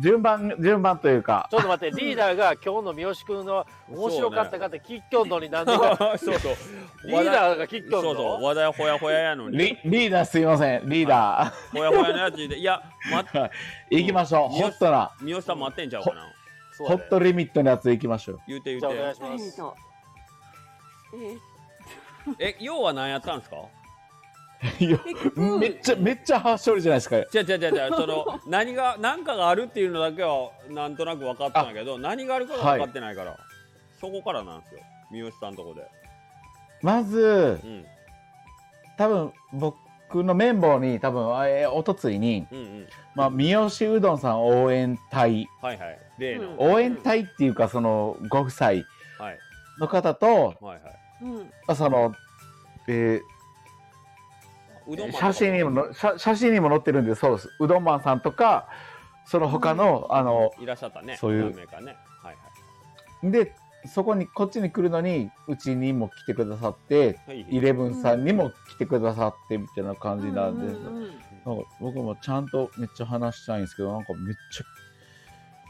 [0.00, 1.48] 順番、順番というか。
[1.50, 6.54] ち、ょっと待って、リーダーが今日の三好君の面白かったかって聞きょんのになんでか、 そうそう。
[7.04, 8.38] リーダーが聞きょんそうそう。
[8.40, 9.58] の話題ほやほややのに。
[9.58, 12.80] リリーダーすいません、リーダほやほやのやつでいや
[13.10, 13.50] 待っー。
[13.90, 15.10] 行きましょう、ホットな。
[15.20, 16.22] 三好さん待ってんちゃうかな。
[16.78, 18.40] ホットリミットのやつ行きましょう。
[18.46, 19.14] 言うて言じゃあお願うて。
[19.14, 19.56] いします。
[19.56, 19.74] と。
[21.14, 21.38] えー
[22.38, 23.56] え、要は何やったんですか？
[24.80, 24.98] いや
[25.60, 27.16] めっちゃ、めっちゃハーショルじゃないですか。
[27.16, 33.36] 違う違う違う違う、その、 何が、何かがあるっていうのだけは、なんとなく分かったんだけど、何があるかが分かってないから、
[34.00, 34.80] そこからなんですよ。
[35.12, 35.82] 三好さんのとこで。
[36.82, 37.86] まずう、ん。
[38.96, 42.88] 多分僕の綿棒に、多分、えーおとついに、うんうん。
[43.14, 45.98] まあ、三好うどんさん応援隊、はいはい。
[46.18, 46.48] 例の。
[46.50, 48.84] うん応援隊っていうか、その、ご夫妻はい。
[49.78, 50.80] の方と、はいはい。
[51.22, 51.52] うん。
[51.68, 52.12] あその、
[52.88, 53.20] え
[54.88, 57.48] うどんー写真にもの写、写真にも載ってるんで、そうです。
[57.60, 58.68] うどんマンさんとか、
[59.26, 61.16] その他の、あの、いらっしゃったね。
[61.16, 61.96] そういう何名かね。
[62.22, 62.36] はい
[63.22, 63.30] はい。
[63.30, 63.54] で、
[63.86, 70.76] そこに、こっちに来るのに、うちにも来てくださって、はいイレブンさんにも来てくださって、みたいな感じなんです。
[70.76, 74.64] うんうんうんなんか僕もちゃんとめっちゃ話したいんですけど、なんかめっちゃ、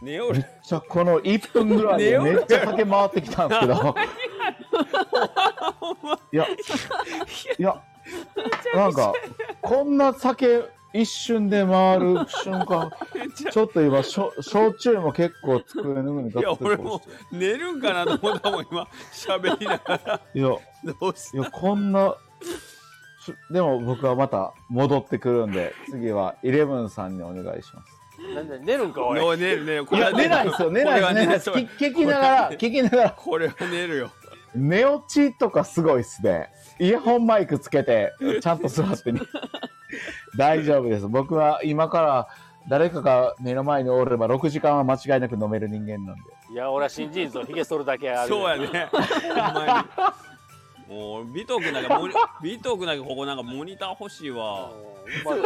[0.03, 0.47] 寝よるめっ。
[0.63, 3.75] ちゃこの1分ぐらいで めっちゃ駆け回ってきたんですけど、
[6.33, 6.47] いや、
[7.59, 7.81] いや、
[8.75, 9.13] なんか、
[9.63, 12.91] こんな酒一瞬で回る瞬間、
[13.51, 20.21] ちょっと今、しょ焼酎も結構机の上にガいや、俺も寝るんかなと思ったもん、今、喋りながら。
[20.35, 22.17] いや、どうしいや、こんな、
[23.25, 27.99] しでも僕はまた戻ってくるんで、次はイレブンさんにお願いします。
[28.35, 29.39] なんで寝るんか、おい。
[29.39, 29.87] 寝る寝る。
[29.87, 31.51] こいや、れは寝ないですよ、寝ないです、寝ないです。
[31.51, 34.11] これは聞聞きながら、聞きながら、これは寝るよ。
[34.55, 36.51] 寝落ちとかすごいっすね。
[36.79, 39.21] イヤホンマイクつけて、ちゃんと座ってに。
[40.37, 41.09] 大丈夫です。
[41.09, 42.29] 僕は今から
[42.69, 46.23] 誰かが目の前におれば6時間は間違いなく飲める人間なんで。
[46.53, 48.29] いや、俺は新人ぞ、ヒゲ剃るだけある。
[48.29, 48.89] そうやね。
[50.89, 54.71] もう、美徳なんか、モニ 美徳なんかここなんかモニター欲しいわ。
[55.07, 55.45] いなうん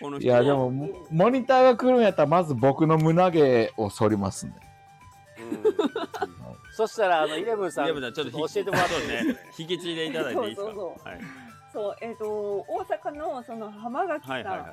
[0.00, 4.54] この人いや、でも、モモニターが来るんやったら、まず僕の胸毛を剃りますね。
[5.38, 5.93] うん
[6.76, 9.36] そしたら、あの、イレブンさん、ちょっと教えてもらってそうね。
[9.58, 10.64] 引き継いでいただいていいですか？
[10.66, 11.20] そうそうはい。
[11.72, 12.24] そう、えっ、と、
[12.68, 14.72] 大阪のその浜垣さん、はいはいはいあ、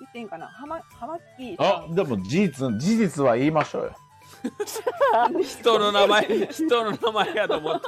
[0.00, 3.90] 言っていいんかな、浜、浜木さあ、でも事実、事実は言いましょうよ。
[3.90, 3.94] ん。
[5.42, 7.86] 人の名前、人の名前やと思って。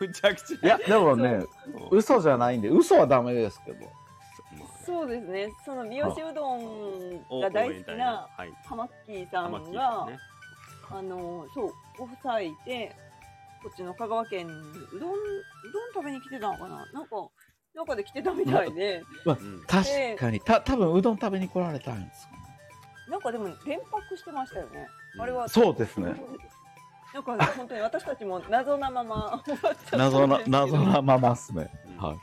[0.00, 0.66] むちゃくちゃ。
[0.66, 1.40] いや、でもね、
[1.90, 3.86] 嘘じゃないんで、嘘はダメですけど。
[4.84, 8.52] そうですね、その三好うどんが大好きなはい。
[8.64, 10.18] 浜木さ玉んが、木さんね。
[10.90, 12.94] あの、そう、ご夫妻で、
[13.62, 15.14] こっちの香川県にうどん、う
[15.72, 16.86] どん食べに来てたのかな？
[16.92, 17.28] なんか、
[17.74, 19.62] なんかで来てたみたいで、うん。
[19.66, 22.38] 確かに、た、多分うどん食べに来られたんですよね。
[23.08, 24.88] なんかでも連泊してましたよね。
[25.18, 26.14] あれは、そうですね。
[27.12, 29.42] なんか本当に私たちも謎なまま。
[29.44, 31.68] 終わっちゃったん謎な謎なままっすね。
[31.86, 31.96] うん。
[31.96, 32.18] はい。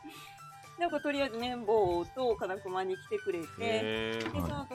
[0.80, 4.67] なんかとりあえず綿棒と金熊に来てくれて、でその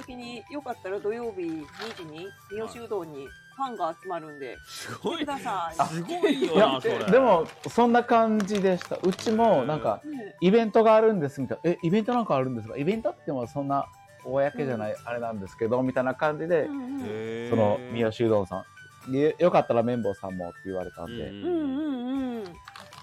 [0.52, 1.64] よかったら土曜日2
[1.96, 5.28] 時に三好うどんにファンが集まるんで、すごい来てく。
[5.28, 5.86] ださい。
[5.88, 7.04] すごいよいやな、それ。
[7.10, 8.96] でも、そんな感じでした。
[9.02, 11.70] うちも、なんか、ねイベントがあるんですみたいな。
[11.70, 12.76] え、イベントなんかあるんですか？
[12.78, 13.86] イベントってもそんな、
[14.24, 18.64] 公じゃない、あれなんですけど、みたいな感じでう、んうんへーその、三好うどんさ
[19.08, 19.12] ん。
[19.12, 21.12] でよかったら綿棒さんもって言われたんで。
[21.28, 22.44] うんうんうんうん。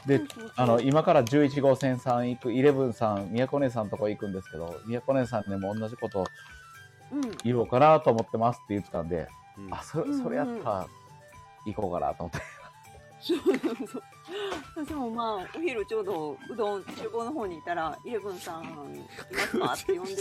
[0.07, 0.21] で
[0.55, 6.25] あの、今から11号線さん行く、イレブンさん、宮古姉さんのとこ行くんですけど、宮古姉さんにも同じことうん
[7.43, 10.87] 言おうかなと思ってますって言ってたんで、うんあ、そそれやったら、
[11.65, 12.39] 行こうかなと思って。
[13.21, 13.39] そう
[14.77, 18.85] 私もまあお昼ちょうどうどん厨房の方にいたら「イレブンさんいま
[19.43, 20.15] すか?」って呼んで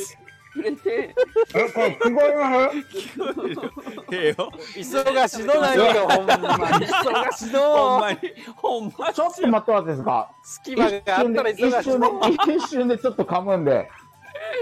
[0.53, 1.14] くれて
[1.55, 4.16] え、これ聞こえます？
[4.16, 4.51] ええよ。
[4.74, 6.87] 忙しどないよ、ほんまに。
[6.87, 8.01] 忙しほんど。
[8.01, 8.18] まに、
[8.57, 12.20] ほんまちょっと待ってもらっていいですか隙間があったら一忙し瞬ど。
[12.46, 13.88] で、一瞬でちょっと噛むんで、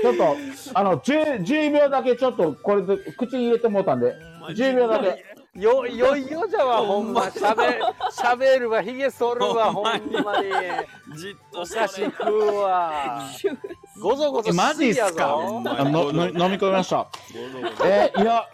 [0.02, 0.36] ちょっと、
[0.74, 4.14] あの、10, 10秒だけちょっとこれで口に入れてもうたんで、
[4.50, 5.24] 10秒だけ。
[5.58, 7.30] よ、よいよじゃわ、ほんま。
[7.30, 7.62] しゃべ、
[8.10, 10.04] しゃべるわ、ひげ剃るわ、ほんまに。
[11.16, 13.22] じっとお菓子食うわ。
[14.02, 15.28] ごぞごぞえマジっしすか？
[15.28, 15.60] の
[16.12, 17.06] の飲み込みました。
[17.86, 18.46] えーいや、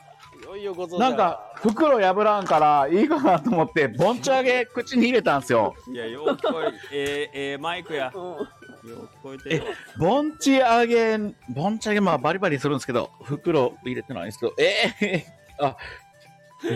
[0.44, 5.74] いよいよごぞなんか、袋破らんからいいかなと思って、ボンチ揚げ口に入れたんですよ。
[5.88, 8.12] いや、よう聞こえ、ええええマイクや。
[8.14, 8.48] うん
[8.88, 9.70] よう聞こえてるわ。
[9.98, 11.18] ボンチ揚げ、
[11.48, 15.76] ボンチ揚げ、まあバリバリするんですけど、袋入れてないんですけど、えー、あ、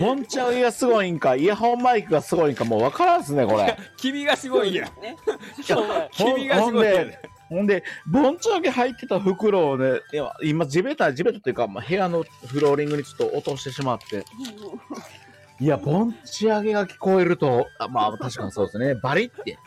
[0.00, 3.76] ボンチ揚げがすごいんか、イヤホンマイクがすごいんか、もう分からんっすね、これ。
[3.96, 4.88] 君がすごいや
[6.12, 6.88] 君がすごい。
[7.48, 10.00] ほんで、ボンチ揚げ入ってた袋をね、
[10.42, 14.24] 今、地べた、地べたというか、まあ、部屋のフローリングにちょっと落としてしまって、
[15.58, 19.58] いや、ボンチ揚げが聞こえると、あまあ、 確かにそうですね、バリって。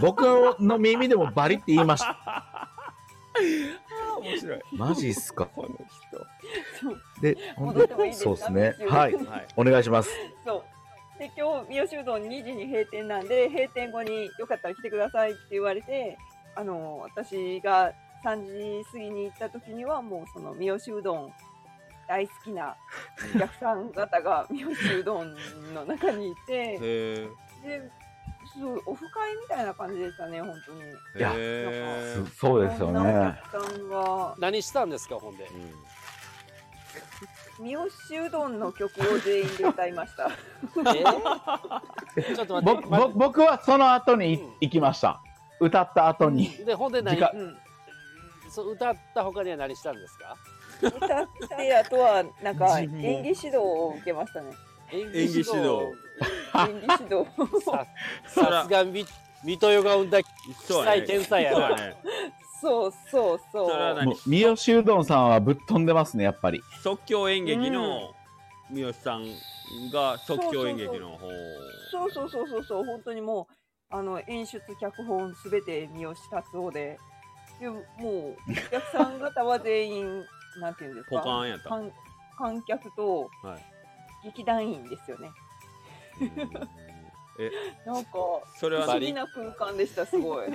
[0.00, 0.22] 僕
[0.60, 2.68] の耳でもバリって言いました。
[4.22, 4.60] 面白い。
[4.72, 5.46] マジっすか。
[5.46, 7.20] この人。
[7.20, 8.24] で、ほんで戻ってもいいですか？
[8.24, 8.86] そうですね。
[8.88, 9.14] はい。
[9.56, 10.10] お願いします。
[10.46, 10.64] そ
[11.16, 11.18] う。
[11.18, 16.16] で、今日、三好うどん2時に閉店なんで、閉店後によかったら来てくださいって言われて、
[16.54, 17.92] あの、私が
[18.24, 21.32] 3時過ぎに行った時には、もうその三好うどん
[22.06, 22.76] 大好きな
[23.34, 25.34] お客さん方が三好うどん
[25.74, 26.78] の中にいて。
[26.78, 27.28] で、
[28.60, 30.80] そう、オフ会みたいな感じでしたね、本当に。
[30.82, 30.84] い
[31.18, 31.32] や
[32.36, 33.00] そそうですよね。
[33.00, 35.44] お客さんが、何したんですかほんで？
[35.44, 35.72] うん
[37.58, 37.84] 三好
[38.26, 40.28] うどんの曲を全員で歌いました。
[40.28, 42.34] えー？
[42.34, 45.20] ちょっと待って僕僕僕はその後にうん行きました。
[45.60, 46.50] 歌った後に。
[46.64, 47.16] でほんで何？
[47.32, 47.56] うん。
[48.50, 50.36] そう歌った他には何したんですか？
[50.82, 54.52] 歌ったり、あとは、なんか、演技指導を受けましたね。
[54.92, 55.44] 演技指導
[56.54, 57.26] 演技指導。
[57.64, 57.86] さ
[58.26, 59.04] さすがみ
[59.44, 60.18] 水戸代が生んだ
[60.66, 61.02] そうやね。
[61.02, 61.96] 天才やね。
[62.60, 64.16] そうそうそう。
[64.26, 66.62] 三好うどんさんはぶっ飛んでますね、やっぱり。
[66.82, 68.14] 即興演劇の
[68.70, 69.24] 三好さん
[69.92, 71.28] が即興演劇の方。
[71.90, 73.54] そうそうそうそうそう、本当にもう、
[73.90, 76.98] あの、演出、脚本すべて三好達夫で、
[77.60, 80.24] でもう、お客さん方は全員、
[80.60, 81.68] なんていうんですか、ポカーンやった。
[81.68, 81.92] 観
[82.36, 83.64] 観客とはい。
[84.24, 85.30] 劇団員ですよね。
[86.20, 86.84] うん
[87.38, 87.50] え、
[87.84, 88.10] なんか、
[88.56, 90.46] それは不思議な空間でした、すごい。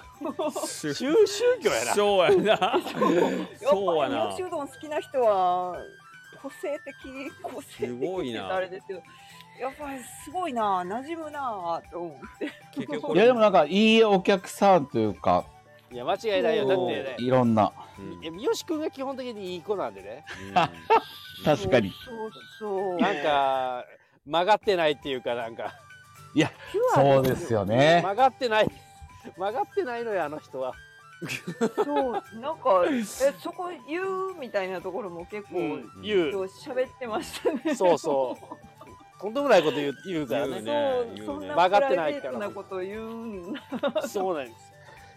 [0.65, 2.79] 宗宗宗教やな そうやな。
[3.59, 4.37] そうやなやっぱり。
[4.37, 5.77] 三好うどん好きな人は、
[6.41, 9.01] 個性的、個性的すごいなって言ったらあれですけど、
[9.59, 12.51] やっぱりすごいな、馴染むなと思って。
[12.71, 15.43] 結局こいや、れでもなんか、いいお客さんというか、
[15.91, 16.67] いや間違いないよ。
[16.67, 17.15] だってね。
[17.17, 17.71] いろんな。
[17.97, 18.25] うん。
[18.25, 20.25] え三好君が基本的にいい子なんでね。
[21.43, 21.91] 確かに。
[22.05, 22.97] そうそう。
[22.97, 23.85] なんか
[24.25, 25.73] 曲がってないっていうかなんか。
[26.33, 28.01] ピュアそうですよね。
[28.03, 28.71] 曲がってない。
[29.35, 30.73] 曲がってないのよあの人は。
[31.83, 36.01] そう、なんか、え、そこ言うみたいなところも結構、うん。
[36.01, 36.43] 言う。
[36.45, 37.75] 喋ってましたね。
[37.75, 39.19] そうそう。
[39.19, 40.61] とんでもないこと言う言うからね。
[40.61, 44.07] 言うねそう、そんな曲がってプライベないからートなこと言うんだ。
[44.07, 44.68] そうなんです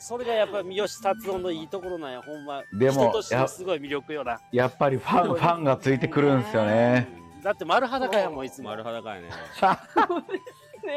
[0.04, 7.06] それがやっぱ三好達夫のいいところなんやほんまでも人としてのすごい魅力よなやっぱりファン、ファンがついてくるんですよね。
[7.44, 9.28] だって丸裸やもんいつも丸裸やね。
[9.28, 9.76] ね だ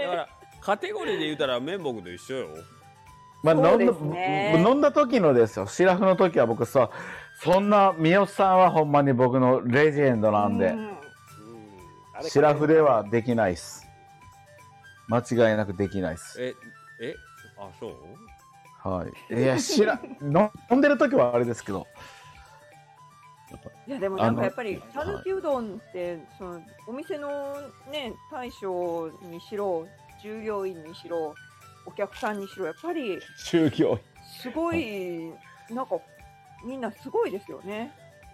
[0.09, 0.27] から
[0.59, 2.47] カテゴリーで言うたら綿棒と一緒よ。
[3.43, 5.67] まあ、そうで飲んだ、すね飲んだ時のですよ。
[5.67, 6.89] シラフの時は僕さ、
[7.43, 10.95] そんな、三好さんはほんまに僕のレジェンドなんで、うん
[12.21, 13.85] シラフではできないっす。
[15.09, 16.41] 間違いなくできないっす。
[16.41, 16.55] え、
[17.01, 17.13] え、
[17.59, 18.24] あ、そう？
[18.89, 19.33] はい。
[19.33, 21.87] いや、しら、 飲んでる時はあれですけど、
[23.87, 27.55] いやでもなんかやっぱり讃岐うどんってそのお店の
[27.91, 29.87] ね大将にしろ
[30.21, 31.35] 従業員にしろ
[31.85, 33.99] お客さんにしろやっぱり宗教。
[34.41, 35.31] すごい
[35.69, 35.97] なんか
[36.63, 37.91] みんなすごいですよね。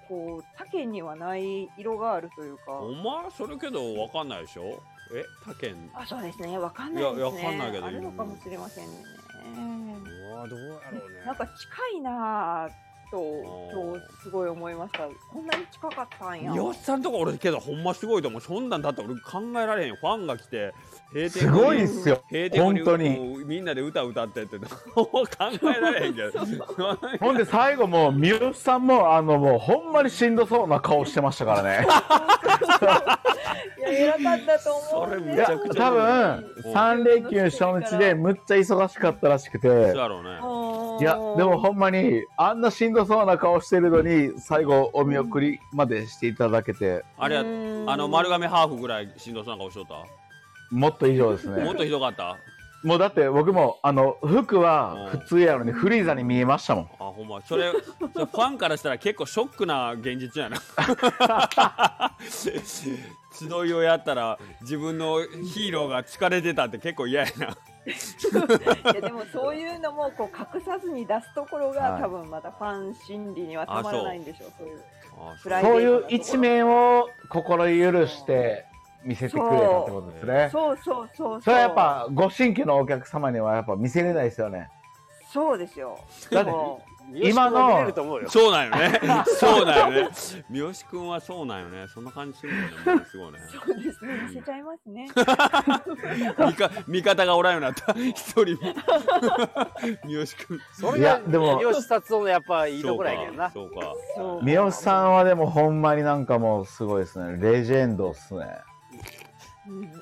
[0.08, 2.72] こう他県にはない色があるというか。
[2.72, 4.82] お前それけどわかんないでしょ？
[5.14, 5.92] え他県？
[5.94, 7.20] あそうですねわかんないですね。
[7.20, 8.94] いやわかんないけどあるのかもしれませんね。
[9.44, 13.20] うわどうやろうねなんか近いなぁと
[13.74, 15.00] 今日すごい思いました。
[15.32, 16.56] こんなに近かったんや。
[16.56, 20.74] よっさんとこ俺けどほんますごいと思うそんなんだって俺考えられへんよファンが来て
[21.14, 22.24] 閉店すごいっすよ。
[22.32, 24.68] 閉店本当にみんなで歌歌ってって考
[25.64, 26.40] えられへんけど
[27.20, 31.86] ほんで最後もう、三好さんも、あの、もうほんまにしんどそうな顔してましたからね。
[32.82, 36.02] いや偉かったと思うんいや、めちゃくちゃ多分、
[36.74, 39.68] 3連休初日でむっちゃ忙しかったらしくて。
[39.68, 40.30] そう、やろうね。
[41.02, 47.44] いや、でもほんまに、あんなしんどそうな顔してるのに、最後お見送りまでしていただけて、あれやあ
[47.98, 49.96] の丸亀ハーフぐらいしんどそうな顔しとった？
[50.76, 51.76] もっと以上ですもっね。
[51.76, 52.38] とひどかった？
[52.84, 56.86] もうだって僕も、あの、服は普通やのにフリーザに見えましたもん。
[57.00, 57.42] あほんま。
[57.42, 57.72] それ
[58.14, 60.58] それファンからしたら結構ショックな現実やな
[63.32, 67.48] 集いをやったら自分のヒーローが疲れてたって結構嫌やな。
[67.48, 72.02] いやでもそういうのもこう隠さずに出すところが、はい。
[72.02, 74.84] 多分またファン心理にはたまらないんでしょうそういう。
[75.62, 78.66] そういう一面を心許して
[79.04, 80.50] 見せてくれたってことですね。
[80.52, 80.78] そう。
[80.78, 84.70] そうそうそうそれはやっぱ、ご新規のお客様にはやっぱ見せれないですよね。
[85.32, 85.98] そうですよ。
[86.30, 86.82] だっても
[87.14, 87.92] 今の
[88.28, 89.02] そうなんよね。
[89.38, 90.10] そうなんよね。
[90.50, 91.88] 三好君はそうなんよね。
[91.88, 93.40] そんな感じするよねすごいね。
[93.40, 94.14] うそうですね。
[94.30, 95.08] 見せちゃいますね。
[96.38, 97.94] 味か味方がおらんようになった。
[97.94, 98.74] 一人も。
[100.06, 100.58] 三好君。
[100.58, 103.50] いそれがやでも三好達夫のやっぱいいところやけどな。
[103.52, 103.94] そうか。
[104.16, 107.38] そう三好さんはでもほんまになんかもうすごいですね。
[107.38, 108.48] レジェンドっすね。
[109.68, 109.92] うん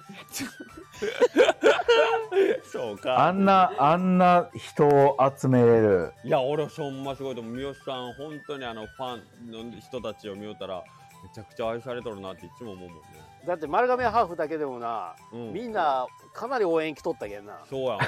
[2.64, 6.14] そうあかんな、あんな人を集めれる。
[6.24, 10.84] いや俺ほんますごいと思う三好さん本当にあのファンの人たちを見よったら
[11.24, 13.04] めちゃくちゃ愛されとるなっていつも思うもんね。
[13.46, 15.54] だって丸亀ハーフだけでもな、うん。
[15.54, 18.06] みんなかなり応援来とったけんなそうやね。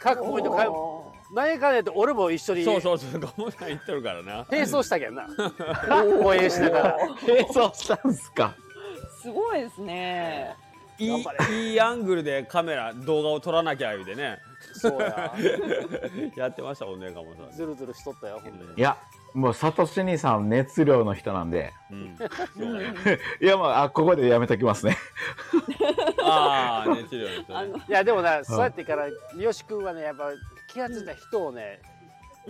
[0.00, 4.46] 各ポイントかいお何やかんやって俺も一緒にそうそうそう、ガモさん言ってるからな。
[4.50, 5.26] 並走したけんな
[6.24, 8.54] 応援しながら並走したんすか？
[8.56, 8.67] ー
[9.22, 10.54] すごいですね。
[10.98, 11.24] いい
[11.70, 14.38] いいアングルでカメラ、動画を撮らなきゃ言うてね。
[14.72, 15.32] そうや
[16.36, 17.52] やってましたもんね、ガモさん。
[17.52, 18.96] ずるずるしとったよほんでいや
[19.34, 22.18] もうサトシ兄さん熱量の人なんでうん。
[22.58, 22.80] うん
[23.40, 24.96] いやまああここでやめときますね
[26.24, 27.84] ああ、熱量の人ね。
[27.88, 30.30] いやでもなそうやってから三好君はねやっぱ
[30.66, 31.80] 気が付いた人をね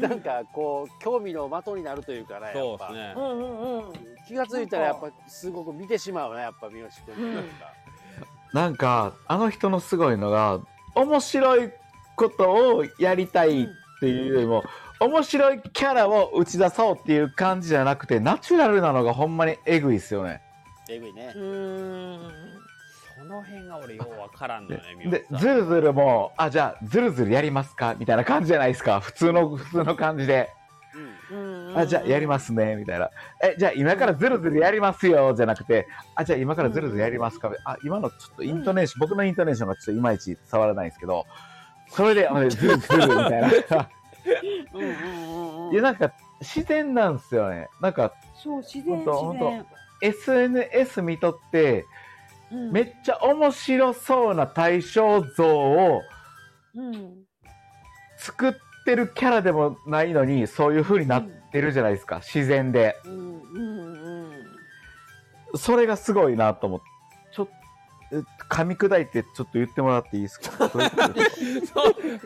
[0.01, 3.21] なんかこう興味の的になるというかねやっぱそうですねう。
[3.21, 3.93] んうんうん。
[4.27, 7.73] 気が付いたらやっぱすごく見てしまうねやっぱ三好君 なんか
[8.53, 10.61] なんかあの人のすごいのが
[10.95, 11.73] 面白い
[12.17, 13.67] ことをやりたいっ
[14.01, 14.65] ていうよりも
[15.01, 20.43] 面白いキャラを打ち出そうっていう感じじゃなくてナチュラルなのがほんまにエグいっすよね
[20.89, 22.58] えぐいねうーん。
[23.29, 25.41] その辺が俺ようわからんのよね、みでおさん。
[25.43, 29.01] ズルズルもあじゃあズルズルやりますかみたいな感じじゃないですか？
[29.01, 30.49] 普通の 普通の感じで。
[31.31, 31.75] うん。
[31.77, 33.11] あじゃあやりますねみたいな。
[33.43, 37.53] えじゃあ今からズルズルやりますよじゃなくてあじゃあ今からズルズルやりますか？
[37.67, 41.27] あ今のちょっとイントネーション、僕のイントネーションがちょっといまいち伝わらないんですけど
[41.89, 43.49] それであのズルズルみたいな。
[44.75, 44.93] うんうんう
[45.67, 45.73] んうん。
[45.75, 47.69] いやなんか自然なんですよね。
[47.83, 49.67] なんかそう自然自然。
[50.01, 51.85] SNS 見とって
[52.51, 56.03] うんめっちゃ面白そうな対象像を
[56.75, 57.15] うん。
[58.17, 58.53] 作っ
[58.85, 64.33] てるキャラでもないのにそういう風になってるじゃないですか自然でうんうん
[65.53, 65.59] うん。
[65.59, 66.87] それがすごいなと思って
[67.33, 67.49] ちょっ
[68.49, 70.69] 噛み砕いてちょっと言ってもらっていいですか？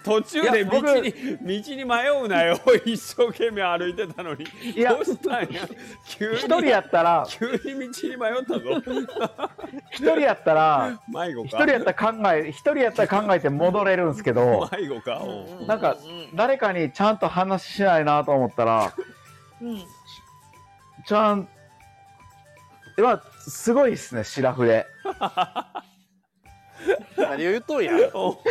[0.04, 2.58] 途中で道に道に迷うなよ。
[2.86, 4.46] 一生懸命歩いてたのに。
[4.76, 5.68] いやどうしたんや？
[6.06, 8.60] 急に一人やったら急に道に迷ったぞ。
[9.90, 11.48] 一人やったら迷子か？
[11.48, 15.20] 一人やったら考え一人やったら考えて戻れるんですけど迷子か？
[15.24, 15.64] う。
[15.64, 15.96] んなんか
[16.34, 18.92] 誰かにちゃんと話しないなと思ったら
[19.60, 19.82] うん。
[21.06, 21.48] ちゃん
[22.98, 24.86] まあすごいっすねシラフで
[27.16, 27.92] 何を言っとんや。
[28.14, 28.32] お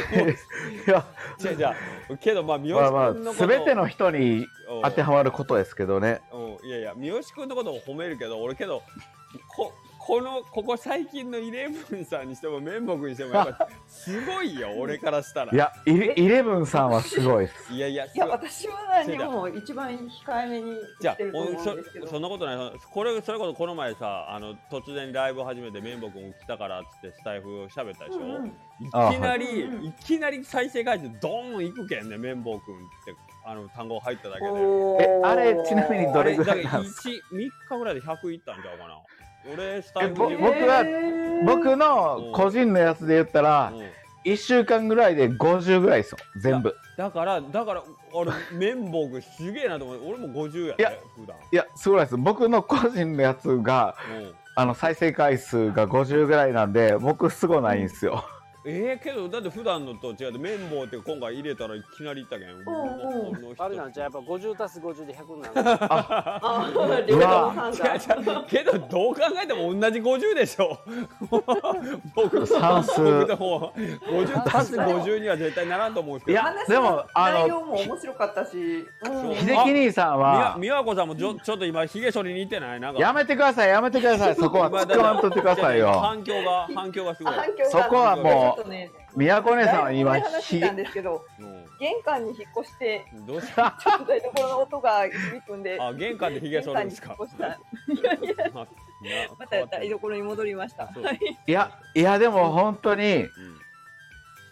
[0.87, 1.05] いや
[1.37, 1.75] じゃあじゃ
[2.11, 3.47] あけどまあ三まあまあ好君のこと。
[3.47, 6.21] 全ての人にうん当てはまることですけどね。
[6.31, 6.67] うん。
[6.67, 8.81] いやいや三好君のことを褒めるけど俺けど
[9.55, 9.73] こ
[10.11, 15.53] このここ最近のイレブンさんにしても綿木にしてもやっぱすごいよ 俺からしたら。
[15.53, 17.45] いやイレイレブンさんはすごい。
[17.45, 22.07] ですいやいやいや私は何も一番控えめにじゃあしてると思うんそですけど。
[22.07, 22.79] そんなことない。
[22.81, 28.45] そこれそれこそこの前さあの突然ライブ始めて綿木君来たからっつってスタイフ喋ったでしょ、うんうん。
[28.47, 34.49] いきなり、うんいきなり再生回数ドーンいくけんね綿棒くんってあの単語入っただけで。
[35.05, 38.97] えあれちなみにどれぐらいなんですか？1 3日ぐらいで100いったんちゃうかな
[39.51, 40.85] 俺スタイフでえぼ僕は
[41.45, 43.85] 僕の個人のやつで言ったらうん。
[44.23, 46.17] 1週間ぐらいで50ぐらいですよ。
[46.37, 46.75] 全部。
[46.95, 51.37] だからだから俺綿棒くんすげえなと思って俺も50やでいや普段。
[51.51, 52.17] いやすごいです。
[52.17, 54.33] 僕の個人のやつがうん。
[54.53, 58.25] あの再生回数が50ぐらいなんで僕すごないんですよ
[58.63, 62.71] えー、けどだって普段のと違って綿棒って今回入れたらいきなりいったけん、んこ
[63.41, 65.61] の人あれなんちゃうやっぱ50足す50で100になるあ
[68.47, 70.77] けどどう考えても同じ50でしょ。
[72.15, 73.01] 僕算数。
[73.01, 76.39] 僕の方は50足す50には絶対ならんと思うんですけど。
[76.39, 79.35] いやでもあの内容も面白かったし、うん。
[79.35, 80.55] 秀樹兄さんは。
[80.59, 82.79] 美和子さんもちょちょっと今ひげ剃りに行ってない？
[82.79, 82.99] なんか。
[82.99, 84.35] やめてくださいやめてください。
[84.35, 85.91] そこは突っ込まんとってくださいよ。
[85.99, 91.41] 反響が反響がすごい、反響がそこはもうちょっとね宮古姉さんは今話ひしたんですけど、う
[91.79, 93.77] 玄関に引っ越して、ん、どうした？
[93.81, 97.15] ちょっと台所の音が響くんで、あ玄関でひげ剃るんですか？
[97.17, 98.43] 玄関に引っ越した。
[98.43, 98.67] いやいや、ま
[99.39, 100.83] また台所に戻りました。
[100.83, 100.89] い。
[101.47, 103.27] いやいやでも本当に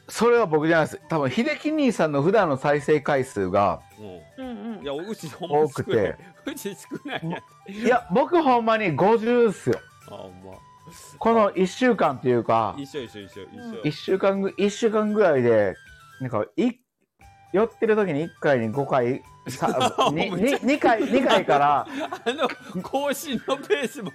[0.07, 1.01] それは僕じゃないです。
[1.07, 3.81] 多分秀樹兄さんの普段の再生回数が
[4.37, 4.59] うん。
[4.81, 6.17] 多くて少ない。
[6.45, 9.79] うち少ないいや僕ほんまに50っすよ。
[10.07, 10.57] あほんま
[11.17, 15.75] この1週間っていうか一緒一緒一緒一緒、1週間ぐ一週間ぐらいで
[16.21, 16.71] なんかい
[17.51, 21.87] 寄ってる時に1回に5回さ にに2回2回から。
[22.25, 22.47] あの
[22.81, 24.11] 更新のペースも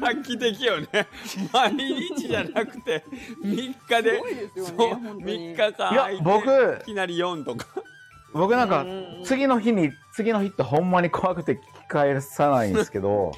[0.00, 0.88] 画期的よね。
[1.52, 3.04] 毎日じゃなくて
[3.42, 7.66] 3日ですごいですよねそう本当3に日間いや空いて僕いきなり4とか。
[8.32, 8.84] 僕なんか
[9.24, 13.32] 次の日に次の日ってほんまに怖くて聞き返さないんですけど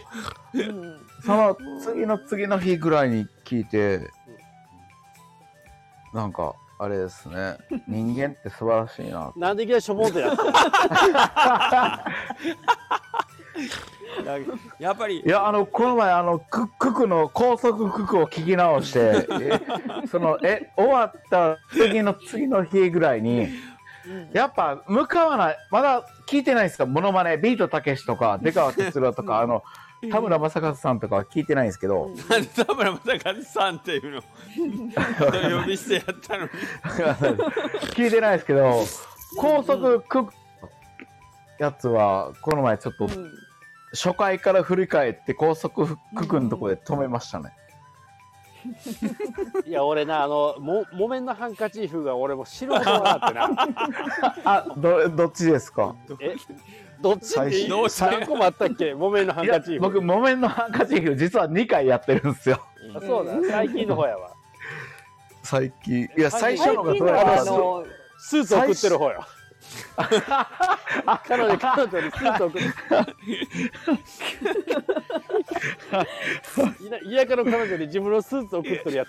[0.53, 4.11] うんその次の次の日ぐらいに聞いて
[6.13, 7.59] なんかあれですね。
[7.87, 9.31] 人間って素晴らしいな。
[9.37, 10.43] なんでいきなりしょぼんとやって
[14.79, 15.21] やっぱり。
[15.21, 23.49] いや、あの、この前、あの、クククの高速ククを聞き直して、えその、え、終わった次の次の日ぐらいに、
[24.33, 29.63] やっぱ、向かわない、まだ聞いてないですか、モノマネ、ビートたけしとか、 出川哲朗とか、あの、
[30.11, 32.11] 田村正和さんとかは聞いてないんですけど、
[32.57, 34.27] 田村正和さんっていうのと
[35.61, 36.51] 呼び捨てやったのに。
[37.95, 38.83] 聞いてないですけど、
[39.37, 40.33] 高速クク
[41.59, 43.31] やつは、この前ちょっと、うん。
[43.93, 47.53] 初回から振り返って高速ククのとこで止めましたね。
[49.67, 53.51] いや俺なあのも木綿のハンカチーフが俺も死ぬほど笑ってな。
[54.45, 55.95] あ、ど、どっちですか？
[56.21, 56.35] え
[57.01, 57.69] どっちっていい？
[57.69, 57.87] ど
[58.27, 58.95] 個もあったっけ？
[58.95, 59.81] 木綿のハンカチーフ。
[59.81, 62.63] 僕、木綿のハンカチーフ、実は2回やってるんですよ。
[62.95, 63.35] あそうだ。
[63.49, 64.33] 最近の方やわ。
[65.43, 66.03] 最近。
[66.03, 66.95] いや、最初のが
[68.19, 69.25] スーツ送ってる方よ
[71.27, 72.69] 彼女彼女にスーツ送って
[76.85, 79.09] いな田舎の彼女に自分のスーツ送ってるやつ。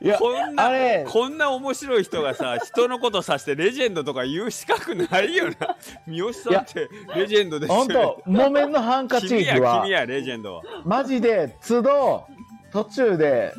[0.00, 5.76] いや、こんなあれ、こんな面白い人がさ人のことさしてレジェンドとか言う資格ないよな。
[6.06, 10.62] 三好さんってレジェンドですよ本当木綿のハンカチ君やーフは君、やレジェンドは。
[10.84, 12.26] マジで、都度、
[12.72, 13.52] 途中で、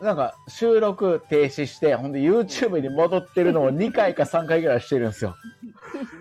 [0.00, 5.36] なんか収録停止して、ほんで YouTube に戻ってるのを2回か3回ぐらいしてるんですよ。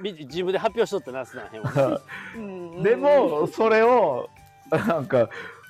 [0.01, 1.43] み自分で発表しとってなすな
[2.83, 4.29] でも、それを、
[4.69, 5.29] なんか、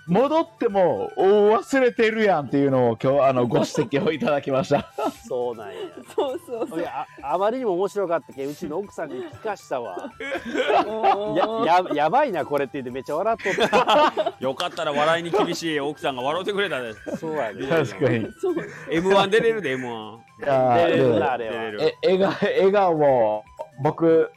[0.10, 4.92] 戻っても、お忘れてるやんっていうのを今日、あの、ご指摘をいただきました。
[5.28, 5.76] そうなんや。
[6.16, 6.80] そうそうそう。
[6.80, 8.46] いやああまりにも面白かったけ？
[8.46, 10.10] んうちの奥さんに聞かしたわ。
[10.18, 11.46] う んや
[11.84, 14.34] ややばいなこれって言ってめっちゃ笑っとった。
[14.42, 16.94] よかったら笑いに厳しい奥さんが笑ってくれたで。
[17.18, 17.68] そうやね。
[17.68, 18.18] 確かに。
[18.24, 18.56] いそう。
[18.90, 21.54] M1 出れるで M1 や出れるーなあれは。
[21.54, 21.82] 出れる。
[22.02, 23.44] え笑顔笑顔も
[23.84, 24.32] 僕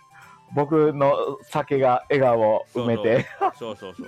[0.55, 3.27] 僕の酒が笑顔を埋めて。
[3.59, 4.07] そうそうそう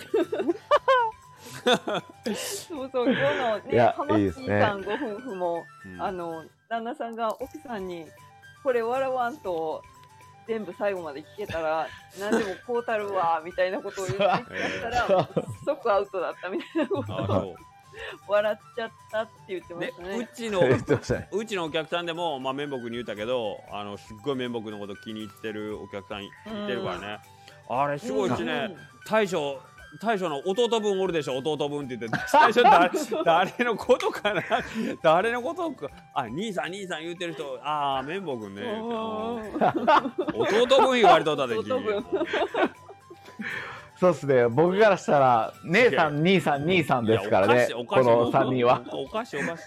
[2.34, 4.60] そうそう今日のね浜木いいですね。
[4.60, 6.02] さんご夫婦もうん。
[6.02, 8.06] あの旦那さんが奥さんに
[8.62, 9.82] これ笑わんと
[10.46, 11.86] 全部最後まで聞けたら
[12.18, 15.28] 何でもこうたるわみたいなことを言って聞かしたら
[15.64, 17.56] 即アウトだったみたいなことを
[18.26, 20.18] 笑っちゃったって言ってましたね。
[20.18, 20.60] うちの
[21.32, 26.30] うちのお客さんでも、まあ、綿木に言ったけどあのすっごい綿木のこと気に入ってるお客さんい
[26.66, 27.18] てるからね、
[27.68, 29.60] あれすごいしね、大将
[30.00, 32.90] 大将の弟分おるでしょ弟分って言って最初誰
[33.24, 34.42] 誰のことかな
[35.02, 35.88] 誰のことか。
[36.14, 38.54] あ兄さん兄さん言ってる人ああ綿棒くん。
[38.54, 38.62] ね
[40.34, 41.56] 弟分言われとったで
[43.96, 44.48] そうっすね。
[44.48, 48.82] 僕からしたら姉さん兄さん兄さんですからねこの3人は。
[48.92, 49.60] おかしいおかし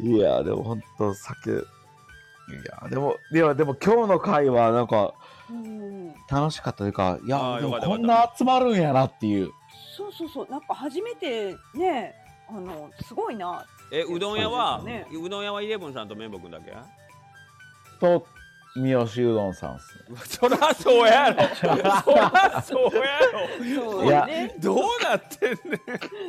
[0.00, 0.06] い。
[0.16, 1.62] いやでも本当酒
[2.48, 5.14] いやでもいやでも今日の会はなんか
[5.50, 6.14] うん。
[6.30, 7.86] 楽しかったというかいあやでもーよかった。
[7.86, 9.50] こんな集まるんやなっていう。
[9.96, 10.48] そうそうそう。
[10.50, 12.14] なんか初めてね
[12.48, 13.64] あのすごいな。
[13.92, 16.72] えうどん屋は、そうですようどん屋はイレブンさんと綿棒くんだけ？
[18.00, 18.26] と
[18.74, 20.16] 三好うどんさんっすね。
[20.26, 21.54] そらそうやろ。
[21.54, 23.92] そらそうやろ。
[23.92, 25.58] そういやねどうなってんね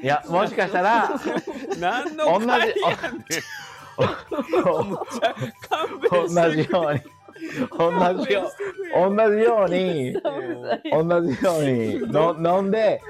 [0.04, 1.20] いやもしかしたらん
[1.80, 3.26] 何の同じ会やねん
[6.10, 7.02] 同じように
[7.78, 8.52] 同じよ
[8.96, 10.14] う同じように
[10.92, 13.02] 同じようにの飲んで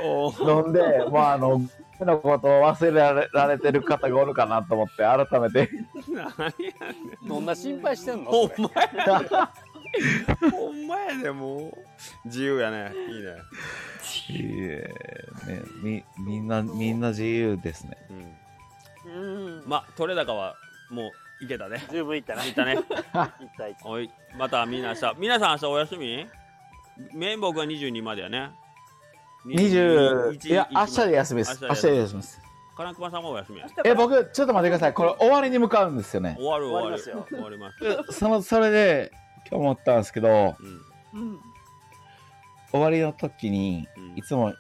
[0.42, 0.82] 飲んで
[1.12, 1.62] まああの
[2.06, 5.70] のことを忘れられられてる方がおるかなと思って改めて
[6.10, 6.52] 何や
[7.28, 9.20] どんな心配してんのほんそれまや
[10.42, 11.74] でほんまやでもう
[12.26, 13.38] 自由やねいいね
[14.30, 14.92] いいね
[15.82, 17.98] みみんなみんな自由ですね
[19.08, 20.56] うんうんまあ取れ高は
[20.90, 21.12] も
[21.42, 21.86] ういけたね。
[21.92, 22.46] 十分いったな。
[22.46, 22.76] いったね。
[22.76, 22.84] っ
[23.58, 23.88] たいった。
[23.88, 26.28] おいまたみんな明日皆さん明日お休み？
[27.14, 28.52] 綿棒は22までやね。
[29.46, 31.60] 20いや明日で休みです。
[31.64, 32.42] 明日でで休みです。
[32.76, 33.68] 金熊さんもお休みや。
[33.86, 34.94] え僕ちょっと待ってください。
[34.94, 36.36] これ終わりに向かうんですよね。
[36.38, 37.04] 終わる終わる。
[37.04, 38.20] 終わります終わります。
[38.20, 39.12] そのそれで
[39.50, 40.56] 今日思ったんですけど
[41.14, 41.22] うん。
[41.22, 41.40] うん
[42.70, 44.18] 終わりの時にうん。
[44.18, 44.54] いつも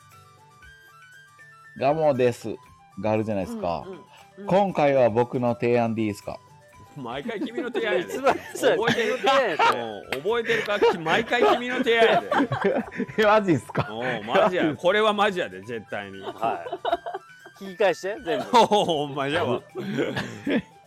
[1.78, 2.55] 「ガモです」
[3.01, 4.03] があるじゃないですか、うんうんうん
[4.46, 6.38] 今回は僕の提案でいいですか？
[6.96, 10.80] 毎回君の提案や 覚えてる手やそれうん覚えてるか？
[10.80, 12.30] き毎回君の提案やで。
[13.20, 13.88] え マジっすか？
[13.92, 14.76] おうマジや。
[14.76, 16.22] これはマジやで絶対に。
[16.22, 16.64] は
[17.60, 17.64] い。
[17.64, 18.46] 聞き返して全部。
[18.66, 19.62] ほんまじゃわ。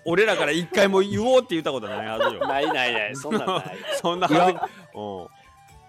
[0.05, 2.47] 俺らから一回も言おうって言ったことないはずよ。
[2.47, 3.17] ないないない。
[3.17, 3.65] そんなんない。
[4.01, 4.57] そんないはず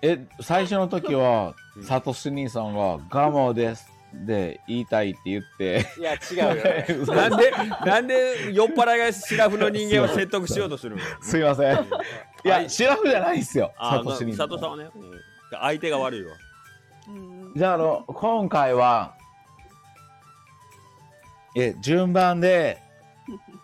[0.04, 1.84] え最初の時はうん。
[1.84, 5.86] サトシ兄さんが「ガモです」で言いたいって言って。
[5.98, 7.52] いや違うよ なんで
[7.86, 11.02] なんで酔っ払いがシラフの人間を説得しようとするの？
[11.22, 11.88] すいません。
[12.44, 13.72] いや、シラフじゃないっすよ。
[13.78, 14.36] あサトシに。
[14.36, 15.12] 佐藤さんはね、うん
[15.60, 16.34] 相手が悪いわ。
[17.10, 17.54] うん。
[17.56, 19.16] じゃあ、あの、今回は、
[21.58, 22.82] え、順番で、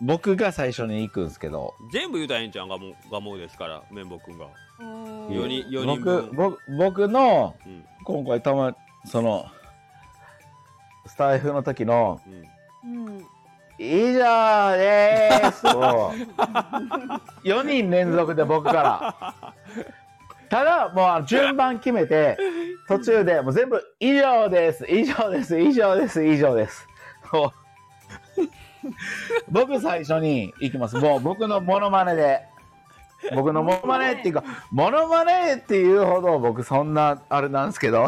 [0.00, 4.46] 僕が最初に行くんですけど、全部言うたらええんちゃんがもがもうですから、綿棒くんが。
[4.80, 5.28] うん。
[5.34, 6.30] 四人四人分。
[6.34, 7.84] 僕、僕僕の、うん。
[8.08, 9.44] 今回たま、その、
[11.04, 12.18] スタイフの時の、
[13.78, 16.14] 以上でーすを、
[17.44, 19.34] 4人連続で僕から。
[20.48, 22.38] ただ、もう順番決めて、
[22.88, 26.88] 途中でもう全部以上です、以上です、以上です、以上です。
[29.50, 30.96] 僕最初に行きます。
[30.96, 32.40] もう僕のモノマネで。
[33.34, 38.06] 僕のモノマネっていうか、モノマネっていうほど僕そんなあれなんですけど。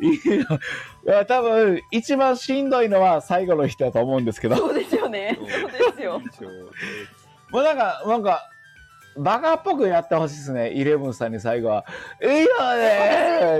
[0.00, 4.56] いや、多分一番しんどいのは最後の人だと思うんですけど。
[4.56, 5.38] そうですよね。
[5.40, 6.20] うんそうですよ。
[7.50, 8.50] もうなんか、なんか、
[9.16, 11.84] バカっぽくやってほしいですね、イレブンさんに最後は。
[12.20, 12.78] いいよ最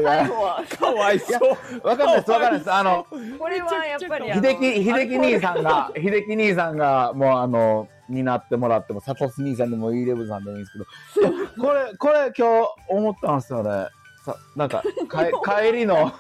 [0.01, 0.65] ね後は。
[0.79, 1.53] かわいそう。
[1.79, 2.73] ーわかんないです、わかんないです。
[2.73, 3.07] あの、
[3.39, 4.33] これはやっぱり。
[4.33, 10.79] 秀樹、秀樹兄さんが、秀樹兄さんが、もうあの、になってもらっても、サトス兄さんでもイレブンさんでもいいんです
[11.13, 13.89] けど、これ、これ今日思ったんですよね。
[14.25, 15.33] さなんか、かえ
[15.71, 16.13] 帰りの、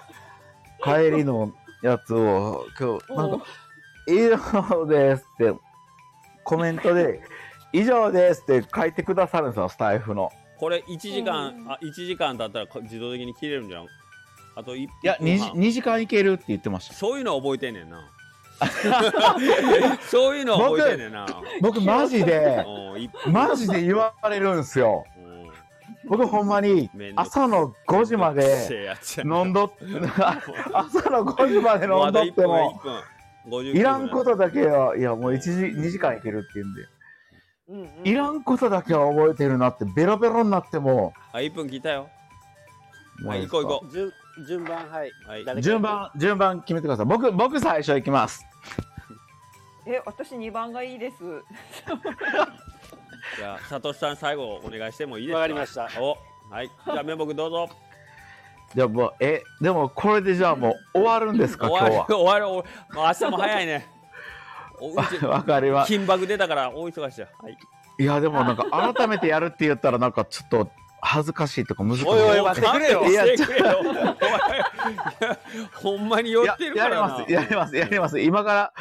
[0.82, 3.46] 帰りのやつを、今日、なんか、
[4.06, 5.54] 以上ですって、
[6.44, 7.22] コメントで、
[7.72, 10.30] 以上ですって書いてくださるんですよ、スタイフの。
[10.58, 13.86] これ1時間、うんあ1時間経ったらこ自動的に切れるんじゃん。
[14.54, 16.94] あと1いや、2, 時2時間いけるって言ってました。
[16.94, 17.98] そういうの覚えてんねんな。
[20.08, 21.26] そういうの覚えてんねんな。
[21.60, 22.64] 僕、マジで、
[23.26, 25.04] マジで言われるんですよ。
[25.16, 25.50] うん。
[26.08, 29.72] 僕、ほんまに朝の5時まで、飲んどっ、
[30.72, 32.94] 朝の5時まで飲んどっても、まだ
[33.44, 33.66] 1分1分。
[33.66, 36.82] いらんことだけは、いや、もう1時、2時間いけるって言うんで、
[37.68, 38.08] うんうん。
[38.08, 42.08] いらんことだけは覚えてるなって、ベロベロになっても、あ1分切ったよ。
[43.24, 44.12] はい行こう行こ順
[44.46, 45.12] 順番はい。
[45.26, 47.06] はい順番、順番決めてください。
[47.06, 48.44] 僕、僕最初行きます。
[49.86, 51.16] え、私二番がいいです。
[53.38, 55.38] じゃあ佐藤さん最後お願いしてもいいですか？
[55.38, 56.16] わかりましたお
[56.50, 57.68] はいじゃあ綿棒くんどうぞ
[58.74, 62.06] じゃあもう、え、でもこれでじゃあもう終わるんですか、今日は？
[62.06, 63.86] 終わる終わる明日も早いね
[65.28, 65.88] わかります。
[65.88, 67.56] 金箔出たから大忙しだはい
[67.98, 68.64] いや、でもなんか
[68.94, 70.70] 改めてやるって言ったらなんかちょっと
[71.04, 72.04] 恥ずかしいとか難しい。
[72.06, 73.76] おいおい待ってくれよ勘弁してくれよ
[75.74, 78.20] ほんまに酔やってるからなやります、やります、やります。
[78.20, 78.72] 今から、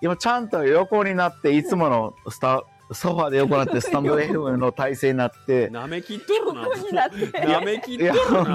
[0.00, 7.46] 今ちゃんと横になって、いつものスタ、ソファーで横になって、スタンド FM の体勢になって、なめきっとるなここになって。
[7.46, 8.54] なめきっとるなほんま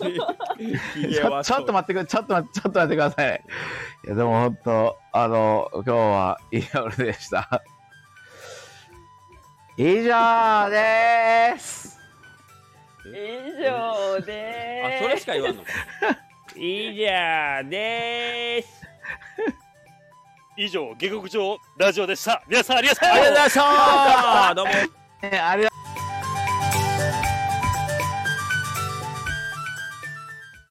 [0.00, 3.44] にちょちょっと待ってくだちょっと待って、ちょっと待ってください。
[4.06, 7.62] いや、でも本当、あの、今日はいい夜でした。
[9.76, 11.95] 以上です。
[13.14, 15.02] 以上であーす。
[15.02, 15.68] それしか言わんのか。
[16.56, 18.86] 以上でーす。
[20.58, 22.42] 以上、下克上ラジオでした。
[22.48, 24.54] 皆さんありがとうありがとうございました。
[24.54, 24.72] どうも。
[25.22, 25.70] えありが